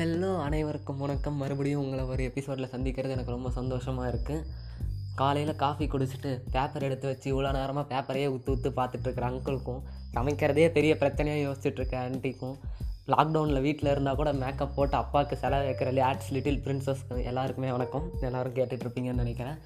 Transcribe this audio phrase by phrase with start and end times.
[0.00, 1.34] Hello அனைவருக்கும் வணக்கம்.
[1.40, 4.44] மறுபடியும் உங்களை ஒரு எபிசோடில் சந்திக்கிறது எனக்கு ரொம்ப சந்தோஷமாக இருக்குது
[5.18, 9.82] காலையில் காஃபி குடிச்சிட்டு பேப்பர் எடுத்து வச்சு இவ்வளோ நேரமாக பேப்பரையே ஊற்று ஊற்று பார்த்துட்ருக்குற அங்கிளுக்கும்
[10.14, 12.56] சமைக்கிறதே பெரிய பிரச்சனையாக யோசிச்சுட்ருக்க ஆன்ட்டிக்கும்
[13.14, 18.06] லாக்டவுனில் வீட்டில் இருந்தால் கூட மேக்கப் போட்டு அப்பாவுக்கு செலவு வைக்கிற லேட்ஸ் லிட்டில் பிரின்சஸ் எல்லாருக்குமே வணக்கம்.
[18.28, 19.58] எல்லோரும் கேட்டுட்ருப்பீங்கன்னு நினைக்கிறேன்.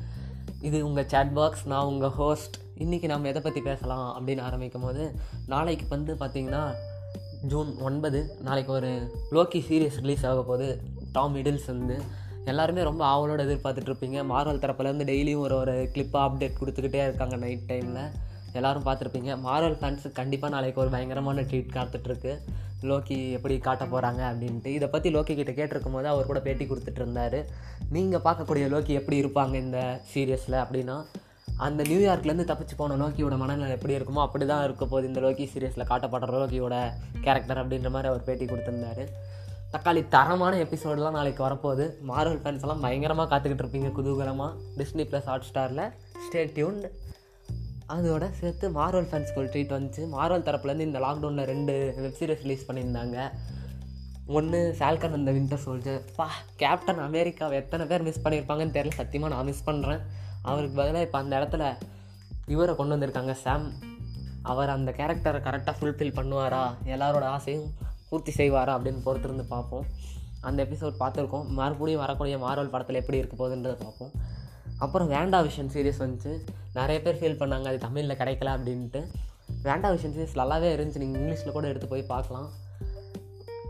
[0.68, 5.04] இது உங்கள் சேட் பாக்ஸ் நான் உங்கள் ஹோஸ்ட் இன்றைக்கி நம்ம எதை பற்றி பேசலாம் அப்படின்னு ஆரம்பிக்கும் போது
[5.54, 6.64] நாளைக்கு வந்து பார்த்திங்கன்னா
[7.52, 8.90] ஜூன் ஒன்பது நாளைக்கு ஒரு
[9.36, 10.68] லோக்கி சீரியஸ் ரிலீஸ் ஆக போகுது.
[11.12, 11.96] டாம் மிடில்ஸ் வந்து.
[12.50, 18.02] எல்லாருமே ரொம்ப ஆவலோடு எதிர்பார்த்துட்ருப்பீங்க மார்வல் தரப்புலேருந்து டெய்லியும் ஒரு ஒரு கிளிப்பாக அப்டேட் கொடுத்துக்கிட்டே இருக்காங்க நைட் டைமில்
[18.52, 19.30] எல்லோரும் பார்த்துருப்பீங்க.
[19.46, 22.34] மார்வல் ஃபேன்ஸு கண்டிப்பாக நாளைக்கு ஒரு பயங்கரமான ட்ரீட் காத்துட்ருக்கு.
[22.90, 24.70] லோக்கி எப்படி காட்ட போகிறாங்க அப்படின்ட்டு.
[24.78, 27.38] இதை பற்றி லோக்கி கிட்ட கேட்டிருக்கும் போது அவர் கூட பேட்டி கொடுத்துட்டு இருந்தார்.
[27.96, 30.96] நீங்கள் பார்க்கக்கூடிய லோக்கி எப்படி இருப்பாங்க இந்த சீரியஸில் அப்படின்னா?
[31.66, 35.88] அந்த நியூயார்க்லேருந்து தப்பிச்சு போன லோக்கியோட மனநிலை எப்படி இருக்குமோ அப்படி தான் இருக்க போது இந்த லோக்கி சீரியஸில்
[35.90, 36.76] காட்டப்படுற லோக்கியோட
[37.26, 39.04] கேரக்டர் அப்படின்ற மாதிரி அவர் பேட்டி கொடுத்துருந்தாரு.
[39.74, 41.84] தக்காளி தரமான எபிசோடெலாம் நாளைக்கு வரப்போகுது.
[42.10, 45.84] மார்வல் ஃபேன்ஸ் எல்லாம் பயங்கரமாக காத்துக்கிட்டு இருப்பீங்க குதூகலமாக டிஸ்னி ப்ளஸ் ஹாட் ஸ்டாரில்
[46.26, 46.86] ஸ்டே டியூன்ட்
[47.94, 50.02] அதோட சேர்த்து மார்வல் ஃபேன்ஸ்க்கு ஒரு ட்ரீட் வந்துச்சு.
[50.16, 51.72] மார்வல் தரப்புலேருந்து இந்த லாக்டவுனில் ரெண்டு
[52.04, 53.16] வெப் சீரிஸ் ரிலீஸ் பண்ணியிருந்தாங்க.
[54.38, 56.26] ஒன்று சால்கன் அந்த வின்டர் சோல்ஜர் பா
[56.60, 58.98] கேப்டன் அமெரிக்காவை எத்தனை பேர் மிஸ் பண்ணியிருப்பாங்கன்னு தெரியல.
[59.00, 60.02] சத்தியமாக நான் மிஸ் பண்ணுறேன்
[60.48, 61.64] அவருக்கு பதிலாக இப்போ அந்த இடத்துல
[62.54, 63.66] இவரை கொண்டு வந்திருக்காங்க சாம்
[64.52, 66.64] அவர் அந்த கேரக்டரை கரெக்டாக ஃபுல்ஃபில் பண்ணுவாரா?
[66.94, 67.66] எல்லாரோட ஆசையும்
[68.08, 69.86] பூர்த்தி செய்வாரா அப்படின்னு பொறுத்திருந்து பார்ப்போம்.
[70.40, 71.46] அந்த எபிசோட் பார்த்துருக்கோம்.
[71.58, 74.12] மறுபடியும் வரக்கூடிய மார்வல் படத்தில் எப்படி இருக்க போகுதுன்றதை பார்ப்போம்.
[74.78, 76.32] அப்புறம் வேண்டா விஷன் சீரியஸ் வந்துச்சு.
[76.74, 79.02] நிறைய பேர் ஃபீல் பண்ணாங்க அது தமிழில் கிடைக்கல அப்படின்ட்டு.
[79.62, 81.02] வேண்டா விஷன் சீரியஸ் நல்லாவே இருந்துச்சு.
[81.04, 82.48] நீங்கள் இங்கிலீஷில் கூட எடுத்து போய் பார்க்கலாம்.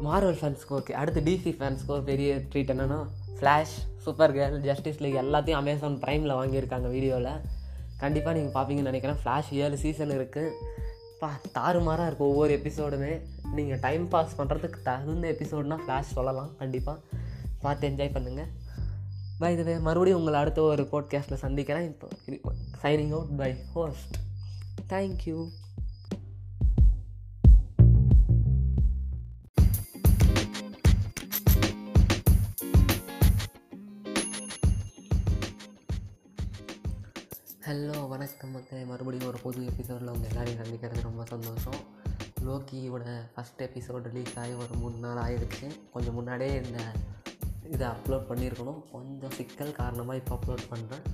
[0.07, 2.99] மார்வல் ஃபேன்ஸ்க்கு ஓகே அடுத்து டிசி ஃபேன்ஸ்க்கு ஒரு பெரிய ட்ரீட் என்னென்னா
[3.39, 7.31] flash super girl justice league எல்லாத்தையும் அமேசான் ப்ரைமில் வாங்கியிருக்காங்க வீடியோவில்
[8.03, 9.21] கண்டிப்பாக நீங்கள் பார்ப்பீங்கன்னு நினைக்கிறேன்.
[9.23, 10.57] ஃப்ளாஷ் ஏழு சீசன் இருக்குது
[11.21, 13.13] பா தாறுமாறாக இருக்கும் ஒவ்வொரு எபிசோடுமே
[13.59, 16.51] நீங்கள் டைம் பாஸ் பண்ணுறதுக்கு தகுந்த எபிசோடுனா ஃப்ளாஷ் சொல்லலாம்.
[16.63, 16.99] கண்டிப்பாக
[17.65, 18.51] பார்த்து என்ஜாய் பண்ணுங்கள்
[19.41, 21.87] பை இதுவே மறுபடியும் உங்களை அடுத்த ஒரு போட்காஸ்ட்டில் சந்திக்கிறேன்.
[21.93, 22.51] இப்போ
[22.83, 24.17] signing out by host
[24.93, 25.39] thank you
[37.67, 38.81] hello வணக்கம் மக்களே.
[38.89, 41.79] மறுபடியும் ஒரு புது எபிசோடில் உங்கள் எல்லாரையும் சந்திக்கிறது ரொம்ப சந்தோஷம்.
[42.47, 43.05] லோக்கியோட
[43.35, 46.81] ஃபஸ்ட் எபிசோட் ரிலீஸ் ஆகி ஒரு மூணு நாள் ஆயிடுச்சு கொஞ்சம் முன்னாடியே இந்த
[47.75, 48.83] இதை அப்லோட் பண்ணியிருக்கணும்.
[48.93, 51.05] கொஞ்சம் சிக்கல் காரணமாக இப்போ அப்லோட் பண்ணுறேன்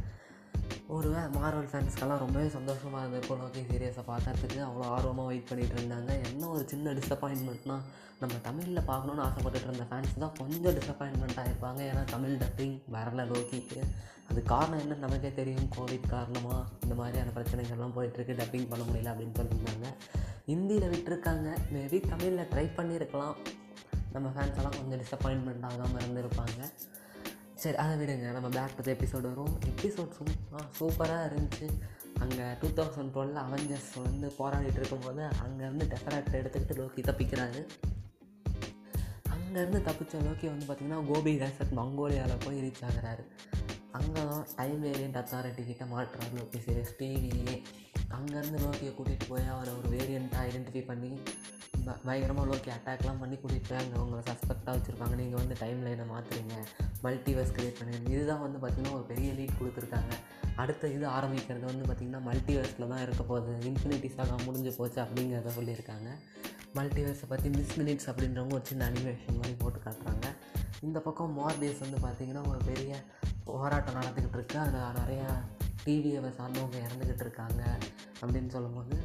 [0.97, 4.61] ஒரு மார்வல் ஃபேன்ஸ்க்கெல்லாம் ரொம்பவே சந்தோஷமாக இருந்திருக்கும் லோக்கி சீரியஸை பார்க்கறதுக்கு.
[4.69, 6.13] அவ்வளோ ஆர்வமாக வெயிட் பண்ணிகிட்டு இருந்தாங்க.
[6.31, 7.77] என்ன ஒரு சின்ன டிசப்பாயின்மெண்ட்னா
[8.23, 13.83] நம்ம தமிழில் பார்க்கணுன்னு ஆசைப்பட்டுட்டு இருந்த ஃபேன்ஸ் தான் கொஞ்சம் டிசப்பாயின்மெண்ட் ஆகிருப்பாங்க ஏன்னா தமிழ் டப்பிங் வரல லோக்கிக்கு.
[14.31, 14.95] அது காரணம் என்ன?
[14.95, 15.69] நமக்கே தெரியும்.
[15.77, 18.37] கோவிட் காரணமாக இந்த மாதிரியான பிரச்சனைகள்லாம் போயிட்டுருக்கு.
[18.41, 19.89] டப்பிங் பண்ண முடியல அப்படின்னு சொல்லியிருந்தாங்க.
[20.47, 21.49] ஹிந்தியில் விட்டுருக்காங்க.
[21.73, 23.37] மேபி தமிழில் ட்ரை பண்ணியிருக்கலாம்.
[24.13, 26.61] நம்ம ஃபேன்ஸ் எல்லாம் கொஞ்சம் டிசப்பாயின்மெண்ட் ஆகாமல் இருந்திருப்பாங்க.
[27.55, 28.33] சரி அதை விடுங்க.
[28.33, 29.59] நம்ம பேக் டு எபிசோடு வரும்.
[29.67, 31.69] எபிசோட் சும்மா சூப்பராக இருந்துச்சு.
[32.21, 37.67] அங்கே டூ தௌசண்ட் டுவெலில் அவெஞ்சர்ஸ் வந்து போராடிட்டு இருக்கும்போது அங்கேருந்து டெஃபரேட் எடுத்துக்கிட்டு லோக்கி தப்பிக்கிறாரு.
[39.35, 43.25] அங்கேருந்து தப்பிச்ச லோக்கி வந்து பார்த்திங்கன்னா கோபி டெசர்ட் மங்கோலியாவில் போய் ரீச் ஆகுறாரு.
[43.99, 47.55] அங்கே தான் டைம் வேரியண்ட் அத்தாரிட்டி கிட்ட மாட்டுறாரு லோகேஷ் சீரியஸ் டிவியே
[48.17, 51.11] அங்கேருந்து லோக்கியை கூட்டிகிட்டு போய் அவரை ஒரு வேரியண்ட்டாக ஐடென்டிஃபை பண்ணி
[52.07, 55.15] பயங்கரமாக லோக்கி அட்டாக்லாம் பண்ணி கூட்டிகிட்டு போய் அங்கே அவங்கள சஸ்பெக்டாக வச்சுருப்பாங்க.
[55.21, 56.57] நீங்கள் வந்து டைம் லைனை மாற்றுறீங்க
[57.05, 58.01] மல்டிவர்ஸ் க்ரியேட் பண்ணுங்க.
[58.15, 60.13] இதுதான் வந்து பார்த்திங்கன்னா ஒரு பெரிய லீட் கொடுத்துருக்காங்க.
[60.63, 63.55] அடுத்த இது ஆரம்பிக்கிறது வந்து பார்த்திங்கன்னா மல்டிவர்ஸில் தான் இருக்க போகுது.
[63.71, 66.11] இன்ஃபினிட்டி சாகா முடிஞ்சு போச்சு அப்படிங்கிறத சொல்லியிருக்காங்க.
[66.79, 70.27] மல்டிவர்ஸை பற்றி மிஸ் மினிட்ஸ் அப்படின்றவங்க ஒரு சின்ன அனிமேஷன் மாதிரி போட்டு காட்டுறாங்க.
[70.89, 72.93] இந்த பக்கம் மார்பேஸ் வந்து பார்த்திங்கன்னா ஒரு பெரிய
[73.57, 74.59] போராட்டம் நடந்துக்கிட்டு இருக்கு.
[74.65, 75.31] அதில் நிறையா
[75.85, 77.63] டிவியை சார்ந்தவங்க இறந்துக்கிட்டு இருக்காங்க
[78.23, 78.97] அப்படின்னு சொல்லும்போது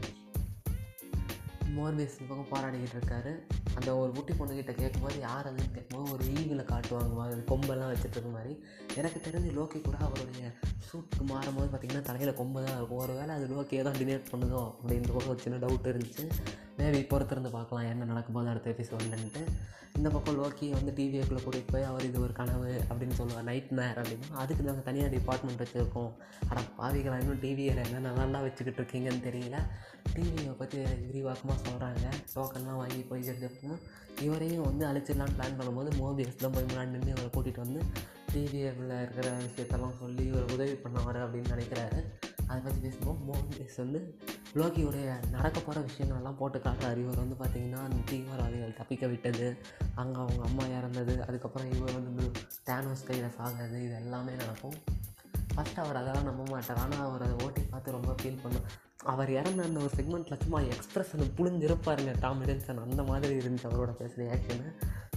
[1.75, 3.31] மோர்வேஸ் பக்கம் போராடிக்கிட்டு இருக்காரு.
[3.77, 8.31] அந்த ஒரு குட்டி பொண்ணுக்கிட்ட கேட்கும்போது யார் அதுன்னு கேட்கும்போது ஒரு ஈவில் காட்டுவாங்க மாதிரி கொம்பெல்லாம் வச்சுட்டு இருக்க
[8.35, 8.53] மாதிரி.
[8.99, 10.51] எனக்கு தெரிஞ்சு லோக்கி கூட அவருடைய
[10.87, 13.01] சூட்டுக்கு மாறும்போது பார்த்திங்கன்னா தலையில் கொம்பு தான் இருக்கும்.
[13.05, 16.25] ஒரு வேளை அது லோக்கியை தான் டினேட் பண்ணுதோ அப்படின்ற கூட ஒரு சின்ன டவுட் இருந்துச்சு.
[16.79, 19.43] மேபி பொறுத்திருந்து பார்க்கலாம் என்ன நடக்கும்போது அடுத்த எபிசோட்லன்ட்டு
[19.97, 23.99] இந்த பக்கம் லோக்கி வந்து டிவிஏக்குள்ளே கூட்டிகிட்டு போய் அவர் இது ஒரு கனவு அப்படின்னு சொல்லுவார் நைட் மேர்
[24.01, 24.29] அப்படின்னா.
[24.41, 26.09] அதுக்கு நாங்கள் தனியாக டிபார்ட்மெண்ட் வச்சுருக்கோம்.
[26.49, 29.59] ஆனால் பாவிகளா இன்னும் டிவியில் என்ன நல்லா வச்சுக்கிட்டு இருக்கீங்கன்னு தெரியல.
[30.15, 33.81] டிவியை பற்றி விரிவாக்கமாக சொல்கிறாங்க டோக்கன்லாம் வாங்கி போய் எடுத்துக்கணும்
[34.25, 37.81] இவரையும் வந்து அழிச்சிடலான்னு பிளான் பண்ணும்போது மோபிஎஸ் தான் போய் முன்னாடி நின்று இவரை கூட்டிகிட்டு வந்து
[38.33, 41.99] டிவிஏக்குள்ள இருக்கிற விஷயத்தெல்லாம் சொல்லி இவர் உதவி பண்ணுவார் அப்படின்னு நினைக்கிறாரு.
[42.47, 43.99] அதை பற்றி பேசும்போது மோபிஎஸ் வந்து
[44.59, 49.47] லோகியோடைய நடக்க போகிற விஷயங்கள்லாம் போட்டு காட்டுறாரு இவர் வந்து பார்த்திங்கன்னா அந்த தீவிரவாதிகள் தப்பிக்க விட்டது.
[50.01, 51.15] அங்கே அவங்க அம்மா இறந்தது.
[51.27, 52.25] அதுக்கப்புறம் இவர் வந்து
[52.69, 53.79] டேனோஸ் கையில் சாகிறது.
[53.87, 54.77] இது எல்லாமே நடக்கும்.
[55.53, 56.81] ஃபஸ்ட் அவர் அதெல்லாம் நம்ப மாட்டார்.
[56.85, 58.65] ஆனால் அவர் அதை ஓட்டி பார்த்து ரொம்ப ஃபீல் பண்ணும்
[59.13, 62.13] அவர் இறந்த அந்த ஒரு செக்மெண்ட்டில் சும்மா எக்ஸ்பிரஷனை புழிஞ்சிருப்பாருங்க.
[62.23, 64.69] டாம் ஹிடன்சன் அந்த மாதிரி இருந்துச்சு அவரோட பேசுகிற ஆக்ஷனு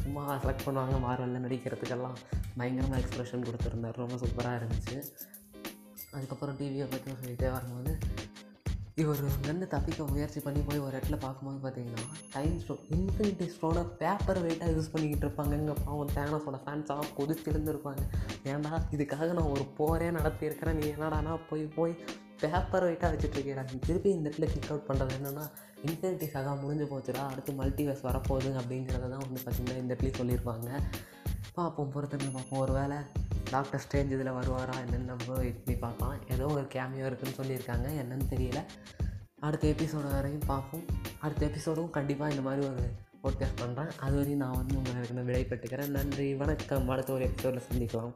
[0.03, 2.19] சும்மா செலக்ட் பண்ணுவாங்க மார்வலில் நடிக்கிறதுக்கெல்லாம்.
[2.59, 3.99] பயங்கரமாக எக்ஸ்ப்ரெஷன் கொடுத்துருந்தார்.
[4.05, 4.97] ரொம்ப சூப்பராக இருந்துச்சு.
[6.17, 7.93] அதுக்கப்புறம் டிவியை பற்றி சொல்லிகிட்டே வரும்போது
[9.03, 14.41] இவர் அங்கேருந்து தப்பிக்க முயற்சி பண்ணி போய் ஒரு இடத்துல பார்க்கும்போது பார்த்தீங்கன்னா டைம் ஸ்டோ இன்ஃபினிட்டி ஸ்டோனை பேப்பர்
[14.45, 18.03] வெயிட்டாக யூஸ் பண்ணிக்கிட்டு இருப்பாங்க இங்கே பாவம் தேனஸோட ஃபேன்ஸாக கொதிச்சிருந்துருப்பாங்க
[18.41, 20.79] இருந்திருப்பாங்க இதுக்காக நான் ஒரு போரே நடத்தியிருக்கிறேன்.
[20.81, 21.95] நீ என்னடானா போய் போய்
[22.41, 25.45] பேப்பர் வெயிட்டாக வச்சுட்ருக்கேடா திருப்பி இந்த இடத்துல கிக் அவுட் பண்ணுறது என்னென்னா
[25.87, 30.69] இன்ஃபினிட்டி சகா முடிஞ்சு போச்சுடா அடுத்து மல்டிவர்ஸ் வரப்போகுது அப்படிங்கிறத தான் வந்து பார்த்திங்கன்னா இந்த இடத்துலையும் சொல்லியிருப்பாங்க.
[31.55, 32.61] பார்ப்போம் பொறுத்திருந்து பார்ப்போம்.
[32.61, 32.99] ஒரு வேளை
[33.51, 36.29] டாக்டர் ஸ்டேஞ்ச் இதில் வருவாரா என்னென்னு நம்ம வெயிட் பண்ணி பார்க்கலாம்.
[36.29, 37.89] ஏதோ ஒரு கேமியோ இருக்குன்னு சொல்லியிருக்காங்க.
[38.03, 38.65] என்னன்னு தெரியல.
[39.41, 40.85] அடுத்த எபிசோடு வரையும் பார்ப்போம்.
[41.19, 42.91] அடுத்த எபிசோடும் கண்டிப்பாக இந்த மாதிரி ஒரு
[43.23, 45.89] போட்காஸ்ட் பண்ணுறேன் அது வரையும் நான் வந்து உங்களுக்கு விடைபெற்றுக்கிறேன்.
[45.89, 46.89] நன்றி வணக்கம்.
[46.89, 48.13] அடுத்த ஒரு எபிசோடில் சந்திக்கலாம்.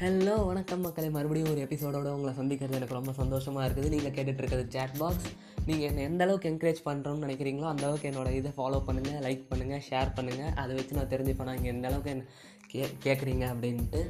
[0.00, 1.06] ஹலோ வணக்கம் மக்களை.
[1.14, 3.88] மறுபடியும் ஒரு எபிசோடோடு உங்களை சந்திக்கிறது எனக்கு ரொம்ப சந்தோஷமாக இருக்குது.
[3.94, 5.26] நீங்கள் கேட்டுட்ருக்கிறது சேட் பாக்ஸ்
[5.68, 9.82] நீங்கள் என்ன எந்த அளவுக்கு என்கரேஜ் பண்ணுறோன்னு நினைக்கிறீங்களோ அந்த அளவுக்கு என்னோடய இதை ஃபாலோ பண்ணுங்கள் லைக் பண்ணுங்கள்
[9.88, 12.28] ஷேர் பண்ணுங்கள் அதை வச்சு நான் தெரிஞ்சுப்பேன் நீங்கள் எந்த அளவுக்கு என்ன
[12.72, 14.02] கே கேட்குறீங்க அப்படின்ட்டு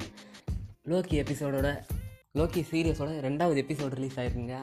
[0.92, 1.70] லோக்கி எபிசோடோட
[2.40, 4.58] லோக்கி சீரியஸோட ரெண்டாவது எபிசோட் ரிலீஸ் ஆயிருக்குங்க.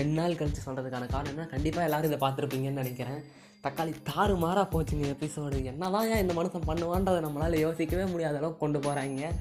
[0.00, 1.48] ரெண்டு நாள் கழித்து சொல்கிறதுக்கான காரணம் என்ன?
[1.54, 3.22] கண்டிப்பாக எல்லோரும் இதை பார்த்துருப்பீங்கன்னு நினைக்கிறேன்.
[3.66, 8.78] தக்காளி தாறு மாறாக போச்சுங்க எபிசோடு என்னதான் ஏன் இந்த மனுஷன் பண்ணுவான்றதை நம்மளால் யோசிக்கவே முடியாத அளவுக்கு கொண்டு
[8.86, 9.32] போகிறாங்க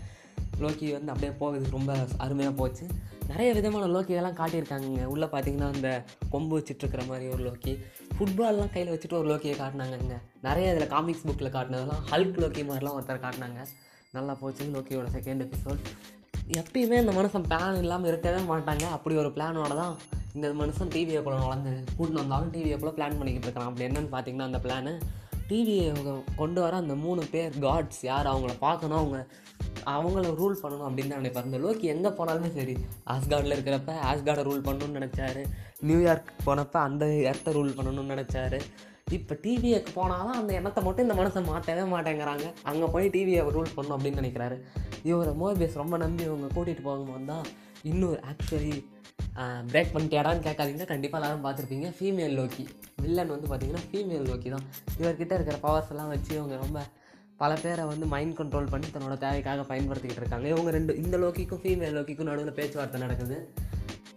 [0.66, 1.96] லோக்கி வந்து அப்படியே போகிறது ரொம்ப
[2.26, 2.86] அருமையாக போச்சு.
[3.32, 5.02] நிறைய விதமான லோக்கியெல்லாம் காட்டியிருக்காங்க.
[5.14, 5.90] உள்ளே பார்த்தீங்கன்னா அந்த
[6.34, 7.74] கொம்பு வச்சுட்ருக்கிற மாதிரி ஒரு லோக்கி
[8.16, 10.16] ஃபுட்பால்லாம் கையில் வச்சுட்டு ஒரு லோக்கியை காட்டினாங்கங்க.
[10.48, 13.60] நிறைய இதில் காமிக்ஸ் புக்கில் காட்டினதெல்லாம் ஹல்க் லோக்கி மாதிரிலாம் ஒருத்தர் காட்டினாங்க.
[14.18, 15.82] நல்லா போச்சு லோக்கியோட செகண்ட் எபிசோட்
[16.60, 18.86] எப்பயுமே இந்த மனுஷன் பிளான் இல்லாமல் இருக்கவே மாட்டாங்க.
[18.96, 19.96] அப்படி ஒரு பிளானோட தான்
[20.38, 23.70] இந்த மனுஷன் டிவியை நுழைஞ்சு கூட்டின்னு வந்தாலும் டிவியை போல் பிளான் பண்ணிக்கிட்டு இருக்கான்.
[23.70, 24.94] அப்படி என்னன்னு பார்த்தீங்கன்னா அந்த பிளானு
[25.50, 25.86] டிவியை
[26.42, 29.20] கொண்டு வர அந்த மூணு பேர் காட்ஸ் யார் அவங்கள பார்க்கணும் அவங்க
[29.94, 31.48] அவங்கள ரூல் பண்ணணும் அப்படின்னு தான் நினைப்பார்.
[31.50, 32.76] இந்த லோக்கி எங்கே போனாலுமே சரி
[33.14, 35.42] ஆஸ்கார்டில் இருக்கிறப்ப ஆஸ்கார்டை ரூல் பண்ணணும்னு நினச்சாரு.
[35.90, 38.60] நியூயார்க் போனப்போ அந்த இடத்த ரூல் பண்ணணும்னு நினச்சாரு.
[39.18, 42.48] இப்போ டிவிக்கு போனாலும் அந்த எண்ணத்தை மட்டும் இந்த மனசை மாட்டவே மாட்டேங்கிறாங்க.
[42.72, 44.58] அங்கே போய் டிவியை ரூல் பண்ணணும் அப்படின்னு நினைக்கிறாரு.
[45.10, 47.46] இவரை மோபியஸ் ரொம்ப நம்பி இவங்க கூட்டிகிட்டு போகும்போது தான்
[47.92, 48.76] இன்னொரு ஆக்சுவலி
[49.74, 50.86] பிரேக் பண்ணிட்டியாடான்னு கேட்காதீங்க.
[50.92, 51.90] கண்டிப்பாக எல்லாரும் பார்த்துருப்பீங்க.
[51.98, 52.64] ஃபீமேல் லோக்கி
[53.04, 54.66] வில்லன் வந்து பார்த்தீங்கன்னா ஃபீமேல் லோக்கி தான்.
[55.02, 56.80] இவர்கிட்ட இருக்கிற பவர்ஸ் எல்லாம் வச்சு இவங்க ரொம்ப
[57.42, 60.48] பல பேரை வந்து மைண்ட் கண்ட்ரோல் பண்ணி தன்னோட தேவைக்காக பயன்படுத்திக்கிட்டு இருக்காங்க.
[60.54, 63.38] இவங்க ரெண்டு இந்த லோக்கிக்கும் ஃபீமேல் லோக்கிக்கும் நடுவில் பேச்சுவார்த்தை நடக்குது.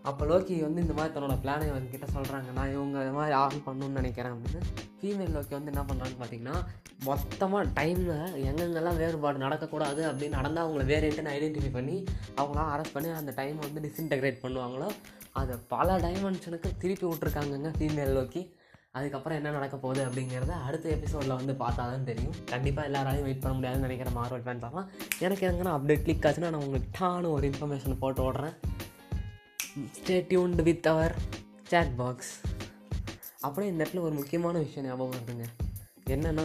[0.05, 3.99] அப்போ லோக்கி வந்து இந்த மாதிரி தன்னோட பிளானை கிட்ட சொல்கிறாங்க நான் இவங்க இந்த மாதிரி ஆன் பண்ணணும்னு
[4.01, 4.61] நினைக்கிறேன் அப்படின்னு.
[5.01, 6.57] ஃபீமேல் லோக்கி வந்து என்ன பண்ணுறான்னு பார்த்தீங்கன்னா
[7.05, 8.15] மொத்தமாக டைமில்
[8.49, 11.97] எங்கெங்கெல்லாம் வேறுபாடு நடக்கக்கூடாது அப்படின்னு நடந்தால் அவங்கள வேரியண்ட்டுன்னு ஐடென்டிஃபை பண்ணி
[12.41, 14.89] அவங்களாம் அரெஸ்ட் பண்ணி அந்த டைமை வந்து டிஸ்இன்டகிரேட் பண்ணுவாங்களோ
[15.43, 18.43] அதை பல டைமென்ஷனுக்கு திருப்பி விட்ருக்காங்கங்க ஃபீமேல் லோக்கி.
[18.99, 22.35] அதுக்கப்புறம் என்ன நடக்க போகுது அப்படிங்கிறத அடுத்த எபிசோடில் வந்து பார்த்தா தான் தெரியும்.
[22.51, 24.89] கண்டிப்பாக எல்லாராலையும் வெயிட் பண்ண முடியாதுன்னு நினைக்கிற மார்வல் ஃபேன்ஸ் பார்க்கலாம்
[25.25, 28.55] எனக்கு எங்கன்னா அப்டேட் கிளிக் ஆச்சுன்னா நான் உங்களுக்கு டான ஒரு இன்ஃபர்மேஷன் போட்டு ஓடுறேன்
[29.73, 31.13] stay tuned with our
[31.69, 32.33] chat box
[33.47, 35.47] அப்படியே இந்த இடத்துல ஒரு முக்கியமான விஷயம் ஞாபகம் வருதுங்க.
[36.15, 36.45] என்னென்னா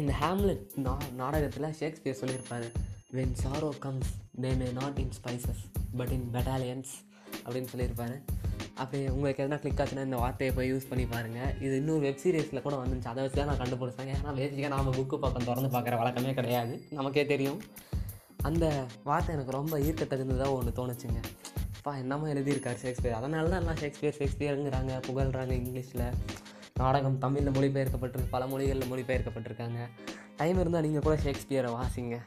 [0.00, 2.68] இந்த ஹேம்லெட் நா நாடகத்தில் ஷேக்ஸ்பியர் சொல்லியிருப்பாரு
[3.16, 4.12] when sorrow comes
[4.44, 5.62] they may not in spices
[6.00, 6.92] but in battalions
[7.44, 8.16] அப்படின்னு சொல்லியிருப்பாரு.
[8.80, 12.64] அப்படியே உங்களுக்கு எதனா கிளிக் ஆச்சுன்னா இந்த வார்த்தையை போய் யூஸ் பண்ணி பாருங்கள் இது இன்னும் வெப் சீரிஸில்
[12.66, 16.34] கூட வந்துச்சு அதை வச்சு தான் நான் கண்டுபிடிச்சேன் ஏன்னா பேசிக்காக நாம் புக்கு பக்கம் திறந்து பார்க்குற வழக்கமே
[16.40, 16.76] கிடையாது.
[16.98, 17.60] நமக்கே தெரியும்.
[18.50, 18.66] அந்த
[19.08, 21.20] வார்த்தை எனக்கு ரொம்ப ஈர்க்கத்தகுந்ததாக ஒன்று தோணுச்சுங்க.
[21.82, 26.12] அப்பா என்னமா எழுதியிருக்கார் ஷேக்ஸ்பியர் அதனால தான் எல்லாம் ஷேக்ஸ்பியர் ஷேக்ஸ்பியருங்கிறாங்க புகழ்கிறாங்க இங்கிலீஷில்.
[26.74, 29.78] நாடகம் தமிழில் மொழிபெயர்க்கப்பட்டிருக்கு பல மொழிகளில் மொழிபெயர்க்கப்பட்டிருக்காங்க.
[30.36, 32.18] டைம் இருந்தால் நீங்கள் கூட ஷேக்ஸ்பியரை வாசிங்க.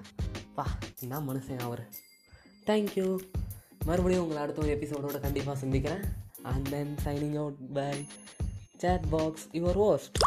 [0.57, 0.65] பா
[0.99, 1.83] என்ன மனுஷன் அவர்.
[2.65, 3.07] தேங்க்யூ
[3.85, 6.03] மறுபடியும் உங்களை அடுத்த ஒரு எபிசோடோட கண்டிப்பாக சந்திக்கிறேன்.
[6.41, 8.05] And then signing out by
[8.77, 10.17] chat box your host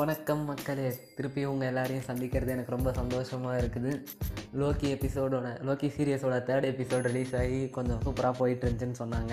[0.00, 0.88] வணக்கம் மக்களே.
[1.16, 3.90] திருப்பி உங்கள் எல்லாரையும் சந்திக்கிறது எனக்கு ரொம்ப சந்தோஷமாக இருக்குது.
[4.60, 9.32] லோக்கி எபிசோடோட லோக்கி சீரியஸோட தேர்ட் எபிசோட் ரிலீஸ் ஆகி கொஞ்சம் சூப்பராக போயிட்டு இருந்துச்சுன்னு சொன்னாங்க.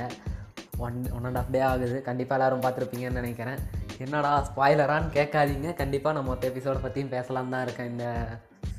[0.85, 2.01] One one and half day ஆகுது.
[2.07, 3.61] கண்டிப்பாக எல்லோரும் பார்த்துருப்பீங்கன்னு நினைக்கிறேன்.
[4.05, 5.71] என்னடா ஸ்பாய்லரான்னு கேட்காதீங்க.
[5.81, 8.07] கண்டிப்பாக நான் மொத்த எபிசோடை பற்றியும் பேசலாம் தான் இருக்கேன் இந்த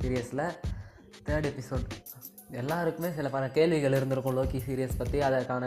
[0.00, 0.44] சீரியஸில்
[1.28, 1.86] தேர்ட் எபிசோட்
[2.62, 5.64] எல்லாருக்குமே சில பல கேள்விகள் இருந்திருக்கும் லோக்கி சீரியஸ் பற்றி அதற்கான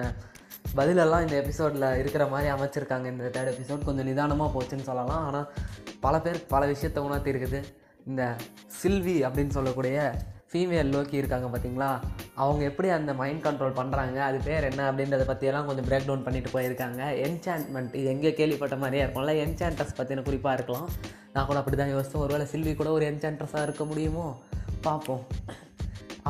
[0.79, 3.05] பதிலெல்லாம் இந்த எபிசோடில் இருக்கிற மாதிரி அமைச்சிருக்காங்க.
[3.13, 5.23] இந்த தேர்ட் எபிசோட் கொஞ்சம் நிதானமாக போச்சுன்னு சொல்லலாம்.
[5.27, 5.47] ஆனால்
[6.05, 7.59] பல பேர் பல விஷயத்தை உணர்த்தி இருக்குது.
[8.09, 8.21] இந்த
[8.81, 9.97] சில்வி அப்படின்னு சொல்லக்கூடிய
[10.51, 11.89] ஃபீமேல் லோக்கி இருக்காங்க பார்த்தீங்களா
[12.43, 16.49] அவங்க எப்படி அந்த மைண்ட் கண்ட்ரோல் பண்ணுறாங்க அது பேர் என்ன அப்படின்றத பற்றியெல்லாம் கொஞ்சம் பிரேக் டவுன் பண்ணிட்டு
[16.55, 17.01] போயிருக்காங்க.
[17.25, 20.87] என்சான்மெண்ட் இது எங்கே கேள்விப்பட்ட மாதிரியே இருக்கும்ல என்சான்டஸ் பற்றின குறிப்பாக இருக்கலாம்.
[21.33, 22.23] நான் கூட அப்படி தான் யோசித்தேன்.
[22.25, 24.25] ஒருவேளை சில்வி கூட ஒரு என்சான்ட்ரஸாக இருக்க முடியுமோ?
[24.87, 25.23] பார்ப்போம்.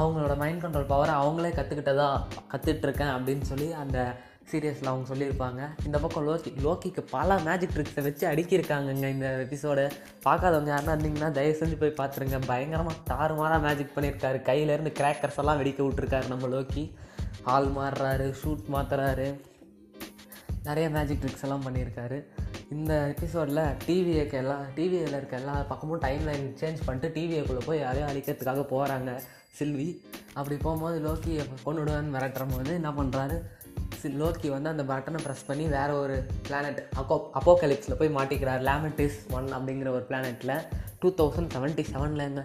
[0.01, 2.09] அவங்களோட மைண்ட் கண்ட்ரோல் பவரை அவங்களே கற்றுக்கிட்டதா
[2.51, 3.97] கற்றுட்ருக்கேன் அப்படின்னு சொல்லி அந்த
[4.51, 5.61] சீரியஸில் அவங்க சொல்லியிருப்பாங்க.
[5.85, 9.83] இந்த பக்கம் லோக்கி லோக்கிக்கு பல மேஜிக் ட்ரிக்ஸை வச்சு அடிக்கியிருக்காங்கங்க இந்த எபிசோடு
[10.25, 12.39] பார்க்காதவங்க யாருன்னா இருந்தீங்கன்னா தயவு செஞ்சு போய் பார்த்துருங்க.
[12.51, 14.39] பயங்கரமாக தாறுமாறாக மேஜிக் பண்ணியிருக்காரு.
[14.49, 16.85] கையிலேருந்து கிராக்கர்ஸ் எல்லாம் வெடிக்க விட்ருக்காரு நம்ம லோக்கி
[17.55, 19.29] ஆள் மாறுறாரு ஷூட் மாற்றுறாரு
[20.63, 22.17] நிறைய மேஜிக் ட்ரிக்ஸ் எல்லாம் பண்ணியிருக்காரு.
[22.75, 28.09] இந்த எபிசோடில் டிவிஏக்கு எல்லா டிவியில் இருக்க எல்லா பக்கமும் டைம் லைன் சேஞ்ச் பண்ணிட்டு டிவிஏக்குள்ளே போய் யாரையும்
[28.11, 29.13] அழிக்கிறதுக்காக போகிறாங்க
[29.57, 29.87] சில்வி
[30.33, 31.33] அப்படி போகும்போது லோக்கி
[31.65, 33.37] கொண்டுடுவேன்னு மிரட்டுற போது என்ன பண்ணுறாரு
[34.21, 36.15] லோக்கி வந்து அந்த பட்டனை ப்ரெஸ் பண்ணி வேறு ஒரு
[36.47, 38.61] பிளானட் அப்போ அப்போகலிப்ஸில் போய் மாட்டிக்கிறார்.
[38.69, 40.55] லேமட்டிஸ் ஒன் அப்படிங்கிற ஒரு பிளானெட்டில்
[41.01, 42.43] டூ தௌசண்ட் செவன்ட்டி செவன்லேங்க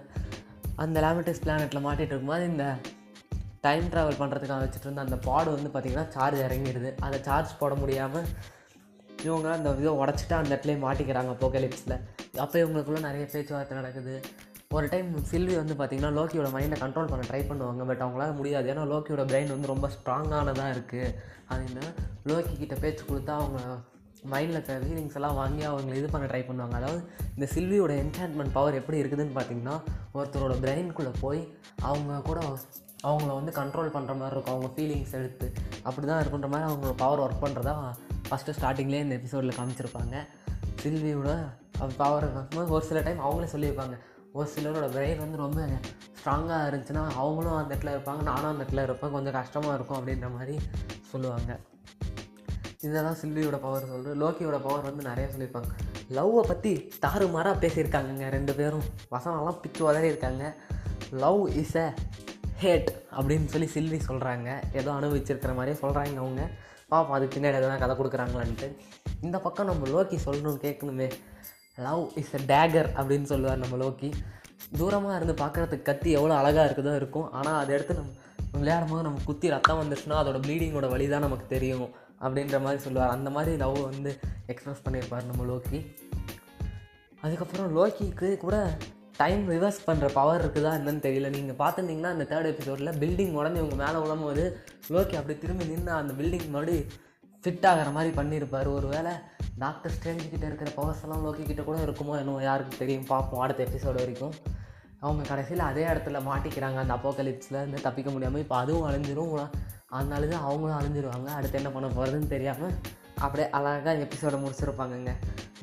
[0.85, 2.67] அந்த லேமட்டிஸ் பிளானெட்டில் மாட்டிகிட்டு இருக்கும்போது இந்த
[3.67, 6.91] டைம் ட்ராவல் பண்ணுறதுக்காக வச்சுட்டு இருந்த அந்த பாடு வந்து பார்த்திங்கன்னா சார்ஜ் இறங்கிடுது.
[7.07, 8.29] அதை சார்ஜ் போட முடியாமல்
[9.27, 11.97] இவங்க அந்த இதை உடச்சிட்டு அந்த இடத்துலயே மாட்டிக்கிறாங்க போக்கலிப்ஸில்
[12.43, 14.15] அப்போ இவங்களுக்குள்ளே நிறைய பேச்சுவார்த்தை நடக்குது.
[14.75, 18.67] ஒரு டைம் சில்வி வந்து பார்த்திங்கன்னா லோக்கியோட மைண்டை கண்ட்ரோல் பண்ண ட்ரை பண்ணுவாங்க பட் அவங்களால முடியாது.
[18.73, 21.13] ஏன்னா லோக்கியோட பிரெயின் வந்து ரொம்ப ஸ்ட்ராங்கானதாக இருக்குது
[21.53, 21.85] அதுன்னா
[22.31, 23.61] லோக்கி கிட்ட பேச்சு கொடுத்தா அவங்க
[24.33, 26.77] மைண்டில் இருக்க ஃபீலிங்ஸ் எல்லாம் வாங்கி அவங்களை இது பண்ண ட்ரை பண்ணுவாங்க.
[26.81, 27.01] அதாவது
[27.35, 29.77] இந்த சில்வியோட என்சான்மெண்ட் பவர் எப்படி இருக்குதுன்னு பார்த்தீங்கன்னா
[30.17, 31.41] ஒருத்தரோட பிரெயின்குள்ளே போய்
[31.91, 32.41] அவங்க கூட
[33.09, 34.55] அவங்கள வந்து கண்ட்ரோல் பண்ணுற மாதிரி இருக்கும்.
[34.57, 35.47] அவங்க ஃபீலிங்ஸ் எடுத்து
[35.89, 37.77] அப்படி தான் இருக்குன்ற மாதிரி அவங்களோட பவர் ஒர்க் பண்ணுறதா
[38.29, 40.17] ஃபஸ்ட்டு ஸ்டார்டிங்லேயே இந்த எபிசோடில் காமிச்சிருப்பாங்க.
[40.83, 41.31] சில்வியோட
[42.03, 42.29] பவர்
[42.77, 43.97] ஒரு சில டைம் அவங்களே சொல்லியிருப்பாங்க
[44.37, 45.61] ஒரு சிலரோட பிரெயின் வந்து ரொம்ப
[46.19, 49.13] ஸ்ட்ராங்காக இருந்துச்சுன்னா அவங்களும் அந்த இடத்துல இருப்பாங்க நானும் அந்த இடத்துல இருப்பேன்.
[49.17, 50.55] கொஞ்சம் கஷ்டமாக இருக்கும் அப்படின்ற மாதிரி
[51.11, 51.53] சொல்லுவாங்க.
[52.87, 55.71] இதெல்லாம் சில்வியோட பவர் சொல்கிறேன் லோக்கியோட பவர் வந்து நிறைய சொல்லியிருப்பாங்க.
[56.17, 56.73] லவ்வை பற்றி
[57.05, 58.85] தாறுமாறாக பேசியிருக்காங்கங்க ரெண்டு பேரும்.
[59.15, 60.45] வசனம்லாம் பிச்சு உதறி இருக்காங்க.
[61.23, 61.87] லவ் இஸ் அ
[62.63, 64.51] ஹேட் அப்படின்னு சொல்லி சில்வி சொல்கிறாங்க
[64.81, 66.45] ஏதோ அனுபவிச்சிருக்கிற மாதிரியே சொல்கிறாங்க அவங்க.
[66.93, 68.69] பாப்பா அதுக்கு பின்னாடி எதனா கதை கொடுக்குறாங்களான்ட்டு.
[69.21, 71.09] இந்த பக்கம் நம்ம லோக்கி சொல்லணும்னு கேட்கணுமே.
[71.85, 74.09] லவ் இஸ் அ டேகர் அப்படின்னு சொல்லுவார் நம்ம லோக்கி.
[74.79, 77.29] தூரமாக இருந்து பார்க்குறதுக்கு கத்தி எவ்வளோ அழகாக இருக்குதோ இருக்கும்.
[77.39, 78.13] ஆனால் அதை எடுத்து நம்ம
[78.61, 81.87] விளையாடும் போது நம்ம குத்தி ரத்தம் வந்துச்சுன்னா அதோட ப்ளீடிங்கோட வழி தான் நமக்கு தெரியும்
[82.25, 83.15] அப்படின்ற மாதிரி சொல்லுவார்.
[83.17, 84.13] அந்த மாதிரி லவ் வந்து
[84.53, 85.81] எக்ஸ்ப்ரெஸ் பண்ணியிருப்பார் நம்ம லோக்கி.
[87.25, 88.57] அதுக்கப்புறம் லோக்கிக்கு கூட
[89.21, 91.29] டைம் ரிவர்ஸ் பண்ணுற பவர் இருக்குதா என்னன்னு தெரியல.
[91.37, 94.45] நீங்கள் பார்த்துருந்தீங்கன்னா அந்த தேர்ட் எபிசோடில் பில்டிங் உடனே இவங்க மேலே விடும்போது
[94.95, 96.77] லோக்கி அப்படி திரும்பி நின்று அந்த பில்டிங் மறுபடி
[97.47, 98.69] ஃபிட் ஆகிற மாதிரி பண்ணியிருப்பார்.
[98.77, 99.13] ஒரு வேளை
[99.65, 103.05] டாக்டர் ஸ்ட்ரேஞ்ச் கிட்ட இருக்கிற பவர்ஸ் எல்லாம் லோக்கி கிட்ட கூட இருக்குமோ என்னவோ யாருக்கு தெரியும்.
[103.05, 104.35] பார்ப்போம் அடுத்த எபிசோடு வரைக்கும்.
[105.05, 106.79] அவங்க கடைசியில் அதே இடத்துல மாட்டிக்கிறாங்க.
[106.83, 109.35] அந்த அப்போகலிப்ஸில் இருந்து தப்பிக்க முடியாமல் இப்போ அதுவும் அழிஞ்சிரும்.
[109.99, 111.29] அந்த அழுது அவங்களும் அழிஞ்சிருவாங்க.
[111.39, 112.75] அடுத்து என்ன பண்ண போகிறதுன்னு தெரியாமல்
[113.25, 115.13] அப்படியே அழகாக எபிசோடை முடிச்சிருப்பாங்கங்க.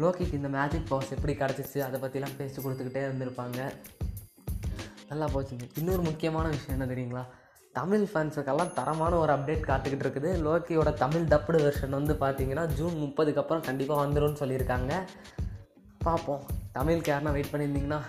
[0.02, 1.80] லோக்கிக்கு இந்த மேஜிக் பவர்ஸ் எப்படி கிடச்சிச்சு?
[1.88, 3.60] அதை பற்றிலாம் பேசி கொடுத்துக்கிட்டே இருந்திருப்பாங்க.
[5.10, 5.66] நல்லா போச்சுங்க.
[5.78, 7.24] இன்னொரு முக்கியமான விஷயம் என்ன தெரியுங்களா?
[7.78, 10.32] தமிழ் ஃபேன்ஸுக்கெல்லாம் தரமான ஒரு அப்டேட் காத்துக்கிட்டு இருக்குது.
[10.46, 14.92] லோக்கியோட தமிழ் டப்புடு வெர்ஷன் வந்து பார்த்தீங்கன்னா ஜூன் முப்பதுக்கு அப்புறம் கண்டிப்பாக வந்துடும் சொல்லியிருக்காங்க.
[16.08, 16.44] பார்ப்போம்
[16.78, 18.00] தமிழுக்கு யாருன்னா வெயிட் பண்ணியிருந்தீங்கன்னா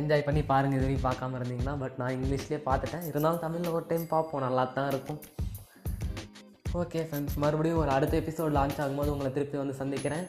[0.00, 3.04] என்ஜாய் பண்ணி பாருங்கள் இது பார்க்காம இருந்தீங்கன்னா பட் நான் இங்கிலீஷ்லேயே பார்த்துட்டேன்.
[3.10, 5.20] இருந்தாலும் தமிழில் ஒரு டைம் பார்ப்போம் நல்லா தான் இருக்கும்.
[6.82, 10.26] ஓகே ஃப்ரெண்ட்ஸ் மறுபடியும் ஒரு அடுத்த எபிசோட் லான்ச் ஆகும்போது உங்களை திருப்பி வந்து சந்திக்கிறேன்.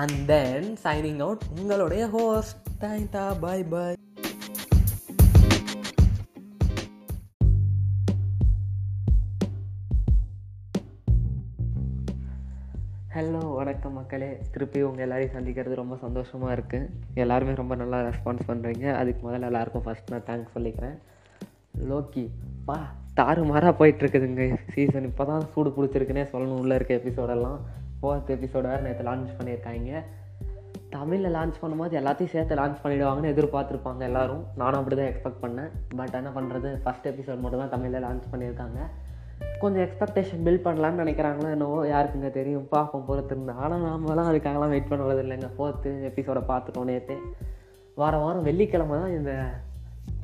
[0.00, 3.98] அண்ட் தென் சைனிங் அவுட் உங்களுடைய host tata bye bye
[13.20, 14.28] hello வணக்கம் மக்களே.
[14.52, 19.82] திருப்பி உங்கள் எல்லோரையும் சந்திக்கிறது ரொம்ப சந்தோஷமாக இருக்குது எல்லாருமே ரொம்ப நல்லா ரெஸ்பான்ஸ் பண்ணுறீங்க அதுக்கு முதல்ல எல்லாருக்கும்
[19.86, 20.94] ஃபஸ்ட் நான் தேங்க்ஸ் சொல்லிக்கிறேன்.
[21.90, 22.24] லோக்கி
[22.68, 22.76] பா
[23.18, 24.46] தாறுமாறாக போயிட்டுருக்குதுங்க.
[24.74, 26.62] சீசன் இப்போ தான் சூடு பிடிச்சிருக்குன்னே சொல்லணும்.
[26.62, 27.58] உள்ளே இருக்க எபிசோடெல்லாம்
[28.00, 30.02] ஃபோர்த் எபிசோட வேறு நேற்று லான்ச் பண்ணியிருக்காங்க.
[30.96, 34.44] தமிழில் லான்ச் பண்ணும்போது எல்லாத்தையும் சேர்த்து லான்ச் பண்ணிவிடுவாங்கன்னு எதிர்பார்த்துருப்பாங்க எல்லோரும்.
[34.56, 35.70] நானும் அப்படி தான் எக்ஸ்பெக்ட் பண்ணேன்.
[35.96, 38.80] பட் என்ன பண்ணுறது ஃபஸ்ட் எபிசோட் மட்டும் தான் தமிழில் லான்ச் பண்ணியிருக்காங்க.
[39.62, 42.66] கொஞ்சம் எக்ஸ்பெக்டேஷன் பில்ட் பண்ணலான்னு நினைக்கிறாங்களோ என்னவோ யாருக்குங்க தெரியும்.
[42.74, 43.54] பார்ப்போம் பொறுத்திருந்து.
[43.62, 47.16] ஆனால் நாமெல்லாம் அதுக்காகலாம் வெயிட் பண்ணுறது இல்லைங்க ஃபோர்த்து எபிசோடை பார்த்துட்டோம் நேற்று
[48.00, 49.32] வாரம் வாரம் வெள்ளிக்கிழமை தான் இந்த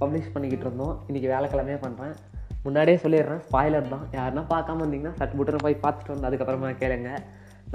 [0.01, 0.95] பப்ளிஷ் பண்ணிக்கிட்டு இருந்தோம்.
[1.09, 2.15] இன்றைக்கி வேலைக்கிழமையே பண்ணுறேன்
[2.65, 3.43] முன்னாடியே சொல்லிடுறேன்.
[3.49, 4.07] ஸ்பாய்லர் தான்.
[4.19, 7.11] யாருன்னா பார்க்காம இருந்தீங்கன்னா சட் புட்டுன்னு போய் பார்த்துட்டு வந்து அதுக்கப்புறமா கேளுங்க.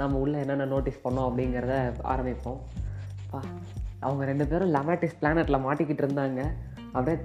[0.00, 1.76] நம்ம உள்ளே என்னென்ன நோட்டீஸ் பண்ணோம் அப்படிங்கிறத
[2.12, 2.60] ஆரம்பிப்போம்.
[3.30, 3.40] பா
[4.06, 6.42] அவங்க ரெண்டு பேரும் லெமாட்டிஸ் பிளானட்டில் மாட்டிக்கிட்டு இருந்தாங்க.
[6.94, 7.16] அப்படியே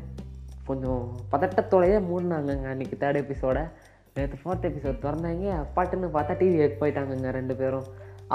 [0.69, 3.57] கொஞ்சம் பதட்டத்தோடையே மூடினாங்கங்க அன்றைக்கி தேர்ட் எபிசோட
[4.17, 5.47] நேற்று ஃபோர்த் எபிசோட் திறந்தாங்க.
[5.75, 7.87] பாட்டுன்னு பார்த்தா டிவி போயிட்டாங்கங்க ரெண்டு பேரும்.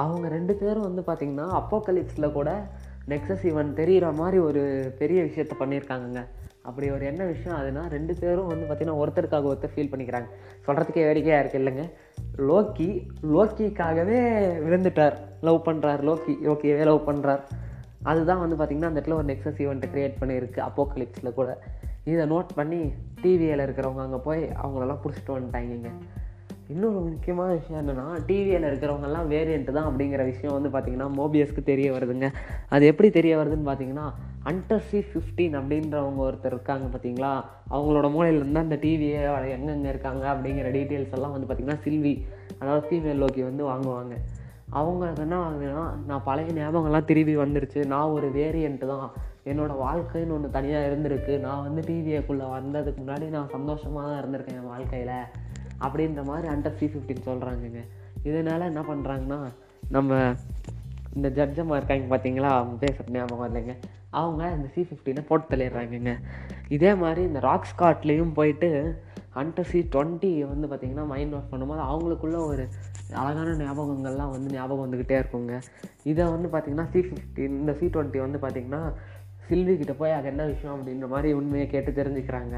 [0.03, 2.51] அவங்க ரெண்டு பேரும் வந்து பார்த்திங்கன்னா அப்போகலிப்ஸில் கூட
[3.09, 4.63] நெக்ஸஸ் ஈவன் தெரிகிற மாதிரி ஒரு
[4.99, 6.21] பெரிய விஷயத்த பண்ணியிருக்காங்கங்க.
[6.63, 10.29] அப்படி ஒரு என்ன விஷயம் அதுனா ரெண்டு பேரும் வந்து பார்த்திங்கன்னா ஒருத்தருக்காக ஒருத்தர் ஃபீல் பண்ணிக்கிறாங்க.
[10.67, 11.85] சொல்கிறதுக்கே வேடிக்கையாக இருக்குது இல்லைங்க?
[12.51, 12.89] லோக்கி
[13.35, 14.21] லோக்கிக்காகவே
[14.67, 15.17] விழுந்துட்டார்.
[15.41, 16.35] லவ் பண்ணுறார் லோக்கி.
[16.49, 17.43] லோக்கியவே லவ் பண்ணுறார்
[18.03, 21.51] அதுதான் வந்து பார்த்திங்கன்னா அந்த இடத்துல ஒரு நெக்ஸஸ் ஈவெண்ட்டை க்ரியேட் பண்ணியிருக்கு அப்போ கலிப்ஸில் கூட.
[22.05, 22.93] இதை நோட் பண்ணி
[23.23, 25.91] டிவியில் இருக்கிறவங்க அங்கே போய் அவங்களெல்லாம் பிடிச்சிட்டு வந்துட்டாங்க
[26.73, 32.33] இன்னொரு முக்கியமான விஷயம் என்னென்னா டிவியில் இருக்கிறவங்கெல்லாம் வேரியண்ட்டு தான் அப்படிங்கிற விஷயம் வந்து பார்த்திங்கன்னா மோபியஸ்க்கு தெரிய வருதுங்க.
[32.69, 34.07] அது எப்படி தெரிய வருதுன்னு பார்த்தீங்கன்னா
[34.45, 37.33] அண்டர்சி ஃபிஃப்டீன் அப்படின்றவங்க ஒருத்தர் இருக்காங்க பார்த்தீங்களா
[37.71, 39.21] அவங்களோட மூலையிலேருந்து அந்த டிவியை
[39.57, 42.25] எங்கெங்கே இருக்காங்க அப்படிங்கிற டீட்டெயில்ஸ் எல்லாம் வந்து பார்த்திங்கன்னா சில்வி
[42.59, 44.17] அதாவது ஃபீமேல் லோக்கி வந்து வாங்குவாங்க.
[44.69, 47.87] அவங்க என்ன வாங்கினா நான் பழைய ஞாபகம்லாம் திரும்பி வந்துருச்சு.
[47.87, 49.13] நான் ஒரு வேரியண்ட்டு தான்.
[49.51, 51.35] என்னோடய வாழ்க்கைன்னு ஒன்று தனியாக இருந்திருக்கு.
[51.47, 55.17] நான் வந்து டிவிஏக்குள்ளே வந்ததுக்கு முன்னாடி நான் சந்தோஷமாக தான் இருந்திருக்கேன் என் வாழ்க்கையில்.
[55.87, 57.81] அப்படின்ற மாதிரி அண்டர் சி ஃபிஃப்டின் சொல்கிறாங்கங்க
[58.29, 59.39] இதனால் என்ன பண்ணுறாங்கன்னா
[59.95, 60.21] நம்ம
[61.17, 63.75] இந்த ஜட்ஜமாக இருக்காங்க பார்த்தீங்களா அவங்க பேசுகிற ஞாபகம் இல்லைங்க.
[64.21, 66.13] அவங்க இந்த சி ஃபிஃப்டினை போட்டு தள்ளிடுறாங்கங்க.
[66.77, 68.71] இதே மாதிரி இந்த ராக் ஸ்காட்லேயும் போயிட்டு
[69.41, 72.65] அண்டர் சி டுவெண்ட்டி வந்து பார்த்திங்கன்னா மைண்ட் வாஷ் பண்ணும்போது அவங்களுக்குள்ள ஒரு
[73.21, 75.55] அழகான ஞாபகங்கள்லாம் வந்து ஞாபகம் வந்துக்கிட்டே இருக்குங்க.
[76.11, 78.83] இதை வந்து பார்த்திங்கன்னா சி ஃபிஃப்டின் இந்த சி டுவெண்ட்டி வந்து பார்த்திங்கன்னா
[79.53, 82.57] சில்வி கிட்ட போய் அது என்ன விஷயம் அப்படின்ற மாதிரி உண்மையை கேட்டு தெரிஞ்சுக்கிறாங்க.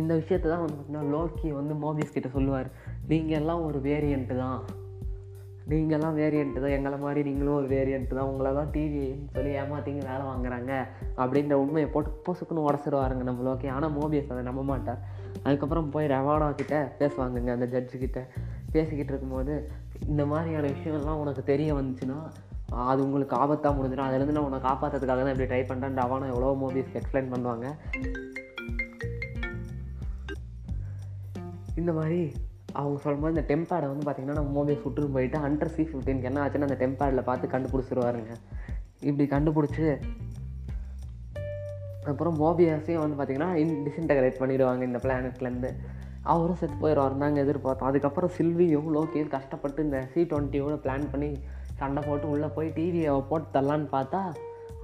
[0.00, 2.68] இந்த விஷயத்தை தான் வந்து பார்த்திங்கன்னா லோக்கி வந்து மோபிஸ் கிட்ட சொல்லுவார்.
[3.10, 4.60] நீங்கள் எல்லாம் ஒரு வேரியண்ட்டு தான்.
[5.68, 6.74] நீங்கள்லாம் வேரியண்ட்டு தான்.
[6.76, 8.30] எங்களை மாதிரி நீங்களும் ஒரு வேரியண்ட்டு தான்.
[8.30, 10.72] உங்களை தான் டிவின்னு சொல்லி ஏமாத்திங்க வேலை வாங்குறாங்க
[11.16, 13.68] அப்படின்ற உண்மையை போட்டு பொசுக்குன்னு உடச்சிருவாருங்க நம்ம லோக்கி.
[13.68, 15.00] ஆனால் மோபியஸ் அதை நம்ப மாட்டார்.
[15.42, 18.26] அதுக்கப்புறம் போய் ரெவானா கிட்ட பேசுவாங்கங்க அந்த ஜட்ஜு கிட்ட.
[18.72, 19.70] பேசிக்கிட்டு இருக்கும்போது
[20.06, 22.18] இந்த மாதிரியான விஷயம்லாம் உனக்கு தெரிய வந்துச்சுன்னா
[22.90, 27.00] அது உங்களுக்கு ஆபத்தாக முடிஞ்சிடும் அதுலேருந்து நான் உன்னை காப்பாற்றுறதுக்காக தான் இப்படி ட்ரை பண்ணுறேன் அவனை எவ்வளோ மூவிஸ்க்கு
[27.00, 27.66] எக்ஸ்பிளைன் பண்ணுவாங்க.
[31.80, 32.32] இந்த மாதிரி
[32.72, 36.68] அவங்க சொல்லும்போது இந்த டெம்பேடை வந்து பார்த்திங்கன்னா நம்ம மோபியை சுட்டுன்னு போயிட்டு ஹண்ட்ரட் சி ஃபிஃப்டீனுக்கு என்ன ஆச்சுன்னா
[36.68, 38.32] அந்த டெம்பேடில் பார்த்து கண்டுபிடிச்சிருவாருங்க.
[39.00, 39.86] இப்படி கண்டுபிடிச்சி
[42.10, 45.70] அப்புறம் மோபியாஸையும் வந்து பார்த்திங்கன்னா இன் டிஸ்இன்டகிரேட் பண்ணிடுவாங்க இந்த பிளானட்லேருந்து
[46.32, 47.90] அவரும் செத்து போயிடுவார் நாங்கள் எதிர்பார்த்தோம்.
[47.90, 51.30] அதுக்கப்புறம் சில்வியும் லோக்கியும் கஷ்டப்பட்டு இந்த சி டுவெண்ட்டியோட பிளான் பண்ணி
[51.78, 54.20] சண்டை போட்டு உள்ளே போய் டிவியை போட்டு தரலான்னு பார்த்தா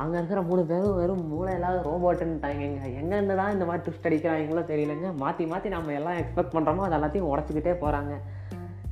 [0.03, 2.63] அங்கே இருக்கிற மூணு பேரும் வெறும் மூளை இல்லாத ரோபோட்டுன்ட்டாங்க
[3.01, 5.09] எங்கேருந்து தான் இந்த மாதிரி ட்விஸ்ட் அடிக்கிறாங்களோ தெரியலங்க.
[5.23, 8.15] மாற்றி மாற்றி நம்ம எல்லாம் எக்ஸ்பெக்ட் பண்ணுறோமோ அது எல்லாத்தையும் உடச்சிக்கிட்டே போகிறாங்க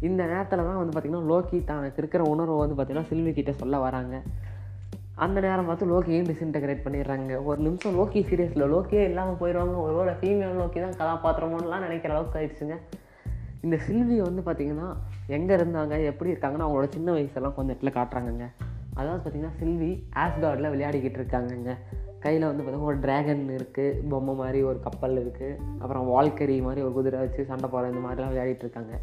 [0.08, 4.16] இந்த நேரத்தில் தான் வந்து பார்த்திங்கன்னா லோக்கி தனக்கு இருக்கிற உணர்வை வந்து பார்த்திங்கன்னா சில்வி கிட்டே சொல்ல வராங்க.
[5.24, 7.32] அந்த நேரம் பார்த்து லோக்கியும் டிஸ்இன்டகிரேட் பண்ணிடுறாங்க.
[7.48, 12.76] ஒரு நிமிஷம் லோக்கி சீரியஸில் லோக்கியே இல்லாமல் போயிடுவாங்க ஒருவேளை ஃபீமேல் லோக்கி தான் கதாபாத்திரமோன்னெலாம் நினைக்கிற அளவுக்கு ஆயிடுச்சுங்க.
[13.66, 14.88] இந்த சில்வி வந்து பார்த்திங்கன்னா
[15.36, 18.46] எங்கே இருந்தாங்க எப்படி இருக்காங்கன்னு அவங்களோட சின்ன வயசெல்லாம் கொஞ்சம் இடத்துல காட்டுறாங்கங்க.
[18.98, 19.90] அதாவது பார்த்திங்கன்னா சில்வி
[20.22, 21.72] ஆஸ்கார்டில் விளையாடிக்கிட்டு இருக்காங்கங்க.
[22.24, 26.94] கையில் வந்து பார்த்திங்கன்னா ஒரு ட்ராகன் இருக்குது பொம்மை மாதிரி ஒரு கப்பல் இருக்குது அப்புறம் வால்கரி மாதிரி ஒரு
[26.96, 28.94] குதிரை வச்சு சண்டை போகிற இந்த மாதிரிலாம் விளையாடிட்டு இருக்காங்க.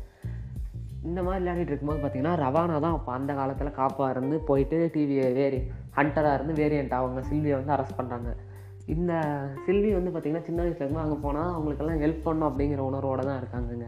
[1.09, 5.59] இந்த மாதிரி விளையாடிட்டு இருக்கும்போது பார்த்திங்கன்னா ரவானா தான் அப்போ அந்த காலத்தில் காப்பாக இருந்து போயிட்டு டிவியை வேரி
[5.97, 8.31] ஹண்டராக இருந்து வேரியண்ட் அவங்க சில்வியை வந்து அரெஸ்ட் பண்ணுறாங்க
[8.93, 9.13] இந்த
[9.65, 13.88] சில்வி வந்து பார்த்திங்கன்னா சின்ன வயசுலேருந்து அங்கே போனால் அவங்களுக்கெல்லாம் ஹெல்ப் பண்ணும் அப்படிங்கிற உணர்வோடு தான் இருக்காங்கங்க.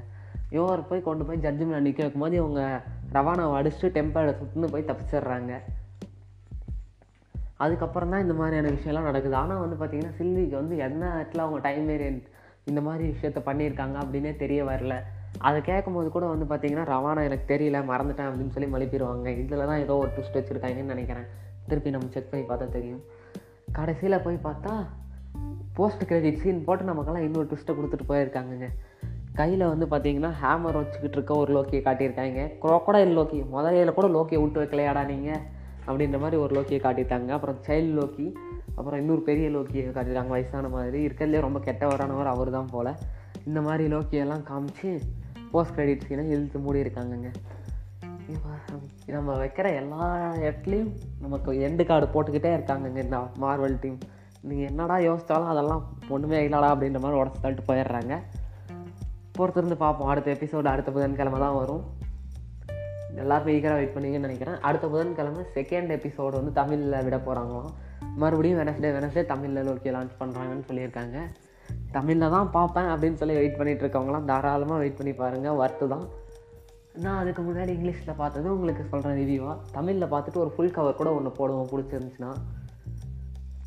[0.52, 2.62] இவர் போய் கொண்டு போய் ஜட்ஜு மேலே நிற்க வைக்கும்போது இவங்க
[3.14, 5.54] ரவானாவை அடிச்சுட்டு டெம்பரை சுட்டுன்னு போய் தப்பிச்சிடுறாங்க.
[7.56, 9.36] அதுக்கப்புறம் தான் இந்த மாதிரியான விஷயம்லாம் நடக்குது.
[9.36, 12.26] ஆனால் வந்து பார்த்திங்கன்னா சில்விக்கு வந்து என்ன இடத்துல அவங்க டைம் வேரியன்ட்
[12.66, 14.96] இந்த மாதிரி விஷயத்த பண்ணியிருக்காங்க அப்படின்னே தெரிய வரல.
[15.40, 19.96] அதை கேட்கும்போது கூட வந்து பார்த்திங்கன்னா ரவானா எனக்கு தெரியல மறந்துட்டேன் அப்படின்னு சொல்லி மழுப்பிடுவாங்க இதில் தான் ஏதோ
[19.98, 21.28] ஒரு ட்விஸ்ட் வச்சுருக்காங்கன்னு நினைக்கிறேன்.
[21.68, 23.02] திருப்பி நம்ம செக் பண்ணி பார்த்தா தெரியும்.
[23.72, 24.74] கடைசியில் போய் பார்த்தா
[25.74, 28.70] போஸ்ட் கிரெடிட் சீன் போட்டு நமக்கெல்லாம் இன்னொரு ட்விஸ்ட்டை கொடுத்துட்டு போயிருக்காங்கங்க.
[29.40, 32.42] கையில் வந்து பார்த்தீங்கன்னா ஹேமர் வச்சுக்கிட்டு இருக்க ஒரு லோக்கியை காட்டியிருக்காங்க.
[32.64, 35.42] crocodile லோக்கி முதலையில் கூட லோக்கியை விட்டு வைக்கலையாடா நீங்கள்
[35.88, 38.26] அப்படின்ற மாதிரி ஒரு லோக்கியை காட்டிட்டாங்க அப்புறம் சைல்டு லோக்கி
[38.78, 40.34] அப்புறம் இன்னொரு பெரிய லோக்கியை காட்டியிருக்காங்க.
[40.36, 41.00] வயசான மாதிரி.
[41.08, 42.92] இருக்கிறதுலே ரொம்ப கெட்டவரானவர் அவர் தான் போல்.
[43.50, 44.90] இந்த மாதிரி லோக்கியெல்லாம் காமிச்சு
[45.52, 47.30] போஸ்ட் கிரெடிட் சீனை இழுத்து மூடி இருக்காங்கங்க
[49.16, 50.06] நம்ம வைக்கிற எல்லா
[50.46, 50.90] இடத்துலையும்
[51.22, 54.00] நமக்கு எண்டு கார்டு போட்டுக்கிட்டே இருக்காங்கங்க இந்த மார்வல் டீம்
[54.50, 55.84] நீங்கள் என்னடா யோசித்தாலும் அதெல்லாம்
[56.16, 58.16] ஒன்றுமே இல்லடா அப்படின்ற மாதிரி உடச்சு தள்ளிட்டு போயிடுறாங்க.
[59.40, 60.08] பொறுத்திருந்து பார்ப்போம்.
[60.08, 61.84] அடுத்த எபிசோடு அடுத்த புதன்கிழமை தான் வரும்.
[63.24, 64.58] எல்லாருமே ஈகராக வெயிட் பண்ணீங்கன்னு நினைக்கிறேன்.
[64.70, 67.74] அடுத்த புதன்கிழமை செகண்ட் எபிசோடு வந்து தமிழில் விட போகிறாங்களாம்
[68.22, 71.18] மறுபடியும் வெனஸ்டே வெனஸ்டே தமிழில் லோக்கி லான்ச் பண்ணுறாங்கன்னு சொல்லியிருக்காங்க.
[71.92, 76.06] தமிழில் தான் பார்ப்பேன் அப்படின்னு சொல்லி வெயிட் பண்ணிகிட்ருக்கவங்களாம் தாராளமாக வெயிட் பண்ணி பாருங்கள் ஒர்த்து தான்.
[77.04, 81.32] நான் அதுக்கு முன்னாடி இங்கிலீஷில் பார்த்தது உங்களுக்கு சொல்கிறேன் ரிவ்யூவாக தமிழில் பார்த்துட்டு ஒரு ஃபுல் கவர் கூட ஒன்று
[81.40, 81.70] போடுவோம்.
[81.74, 82.32] பிடிச்சிருந்துச்சுன்னா.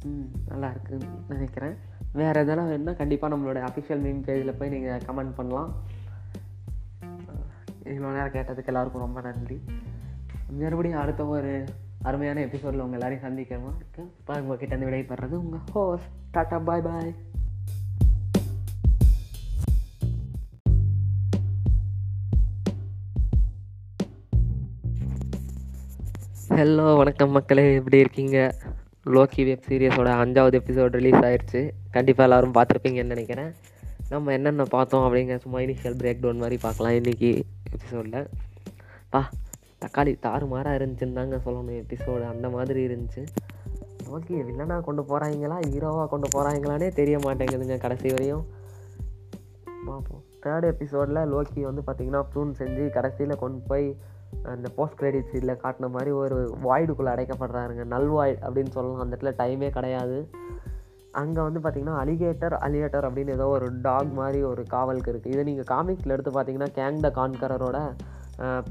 [0.04, 1.76] ம் நல்லா இருக்குன்னு நினைக்கிறேன்.
[2.18, 5.70] வேறு எதனா வேணுன்னா கண்டிப்பாக நம்மளோட அஃபிஷியல் மீம் பேஜில் போய் நீங்கள் கமெண்ட் பண்ணலாம்.
[7.84, 9.58] இவ்வளோ நேரம் கேட்டதுக்கு எல்லாருக்கும் ரொம்ப நன்றி.
[10.60, 11.52] மறுபடியும் அடுத்த ஒரு
[12.08, 13.78] அருமையான எபிசோடில் உங்கள் எல்லாரையும் சந்திக்கிறோம்.
[14.18, 17.12] இப்போ உங்ககிட்ட இருந்து விடைபெறது உங்கள் host tata bye bye
[26.58, 27.64] hello வணக்கம் மக்களே.
[27.74, 28.38] எப்படி இருக்கீங்க?
[29.06, 33.52] லோக்கி வெப் சீரியஸோட அஞ்சாவது எபிசோட் ரிலீஸ் ஆயிடுச்சு கண்டிப்பாக எல்லோரும் பார்த்துருப்பீங்கன்னு நினைக்கிறேன்.
[34.08, 38.28] நம்ம என்னென்ன பார்த்தோம் அப்படிங்கிற சும்மா இனிஷியல் பிரேக் டவுன் மாதிரி பார்க்கலாம் இன்றைக்கி எபிசோடில்
[39.08, 39.28] பா
[39.80, 41.84] தக்காளி தாறுமாறாக இருந்துச்சுன்னு தாங்க சொல்லணும்.
[41.84, 43.26] எபிசோடு அந்த மாதிரி இருந்துச்சு.
[44.10, 48.46] ஓகே வில்லனாக கொண்டு போகிறாங்களா ஹீரோவாக கொண்டு போகிறாங்களானே தெரிய மாட்டேங்குதுங்க கடைசி வரையும்.
[49.86, 50.22] பார்ப்போம்.
[50.42, 53.96] தேர்ட் எபிசோடில் லோக்கி வந்து பார்த்திங்கன்னா ப்ரூன் செஞ்சு கடைசியில் கொண்டு போய்
[54.52, 57.84] அந்த போஸ்ட் கிரெடிட் சீட்டில் காட்டின மாதிரி ஒரு வாய்டுக்குள்ளே அடைக்கப்படுறாருங்க.
[57.94, 59.02] நல்வாய்டு அப்படின்னு சொல்லலாம்.
[59.04, 60.18] அந்த இடத்துல டைமே கிடையாது.
[61.20, 65.68] அங்கே வந்து பார்த்திங்கன்னா அலிகேட்டர் அலிகேட்டர் அப்படின்னு ஏதோ ஒரு டாக் மாதிரி ஒரு காவலுக்கு இருக்குது இதை நீங்கள்
[65.74, 67.78] காமிக்ஸில் எடுத்து பார்த்தீங்கன்னா கேங் த கான்கரரோட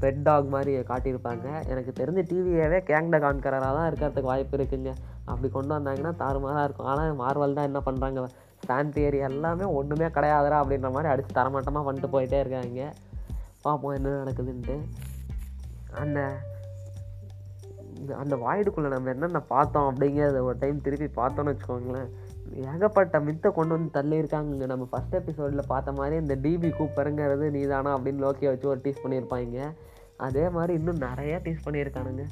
[0.02, 1.46] பெட் டாக் மாதிரி காட்டியிருப்பாங்க.
[1.72, 4.92] எனக்கு தெரிஞ்ச டிவியவே கேங் த கான்கரராக தான் இருக்கிறதுக்கு வாய்ப்பு இருக்குங்க.
[5.30, 6.88] அப்படி கொண்டு வந்தாங்கன்னா தாறுமாறாக இருக்கும்.
[6.92, 8.24] ஆனால் மார்வல் தான் என்ன பண்ணுறாங்க
[8.64, 12.88] ஃபேன் தியரி எல்லாமே ஒன்றுமே கிடையாதுடா அப்படின்ற மாதிரி அடித்து தரமாட்டமாக பண்ணிட்டு போயிட்டே இருக்காங்க.
[13.66, 14.76] பார்ப்போம் என்ன நடக்குதுன்ட்டு.
[16.02, 16.20] அந்த
[18.22, 22.10] அந்த வாய்டுக்குள்ளே நம்ம என்னென்ன பார்த்தோம் அப்படிங்கிறத ஒரு டைம் திருப்பி பார்த்தோன்னு வச்சுக்கோங்களேன்.
[22.72, 28.24] ஏகப்பட்ட மித்தை கொண்டு வந்து தள்ளியிருக்காங்க நம்ம ஃபஸ்ட் எபிசோடில் பார்த்த மாதிரி இந்த டிபி கூப்பருங்கிறது நீதானா அப்படின்னு
[28.24, 29.66] லோக்கியை வச்சு ஒரு டீஸ் பண்ணியிருப்பாங்க.
[30.16, 32.24] அதே மாதிரி இன்னும் நிறையா டீஸ் பண்ணியிருக்கானுங்க.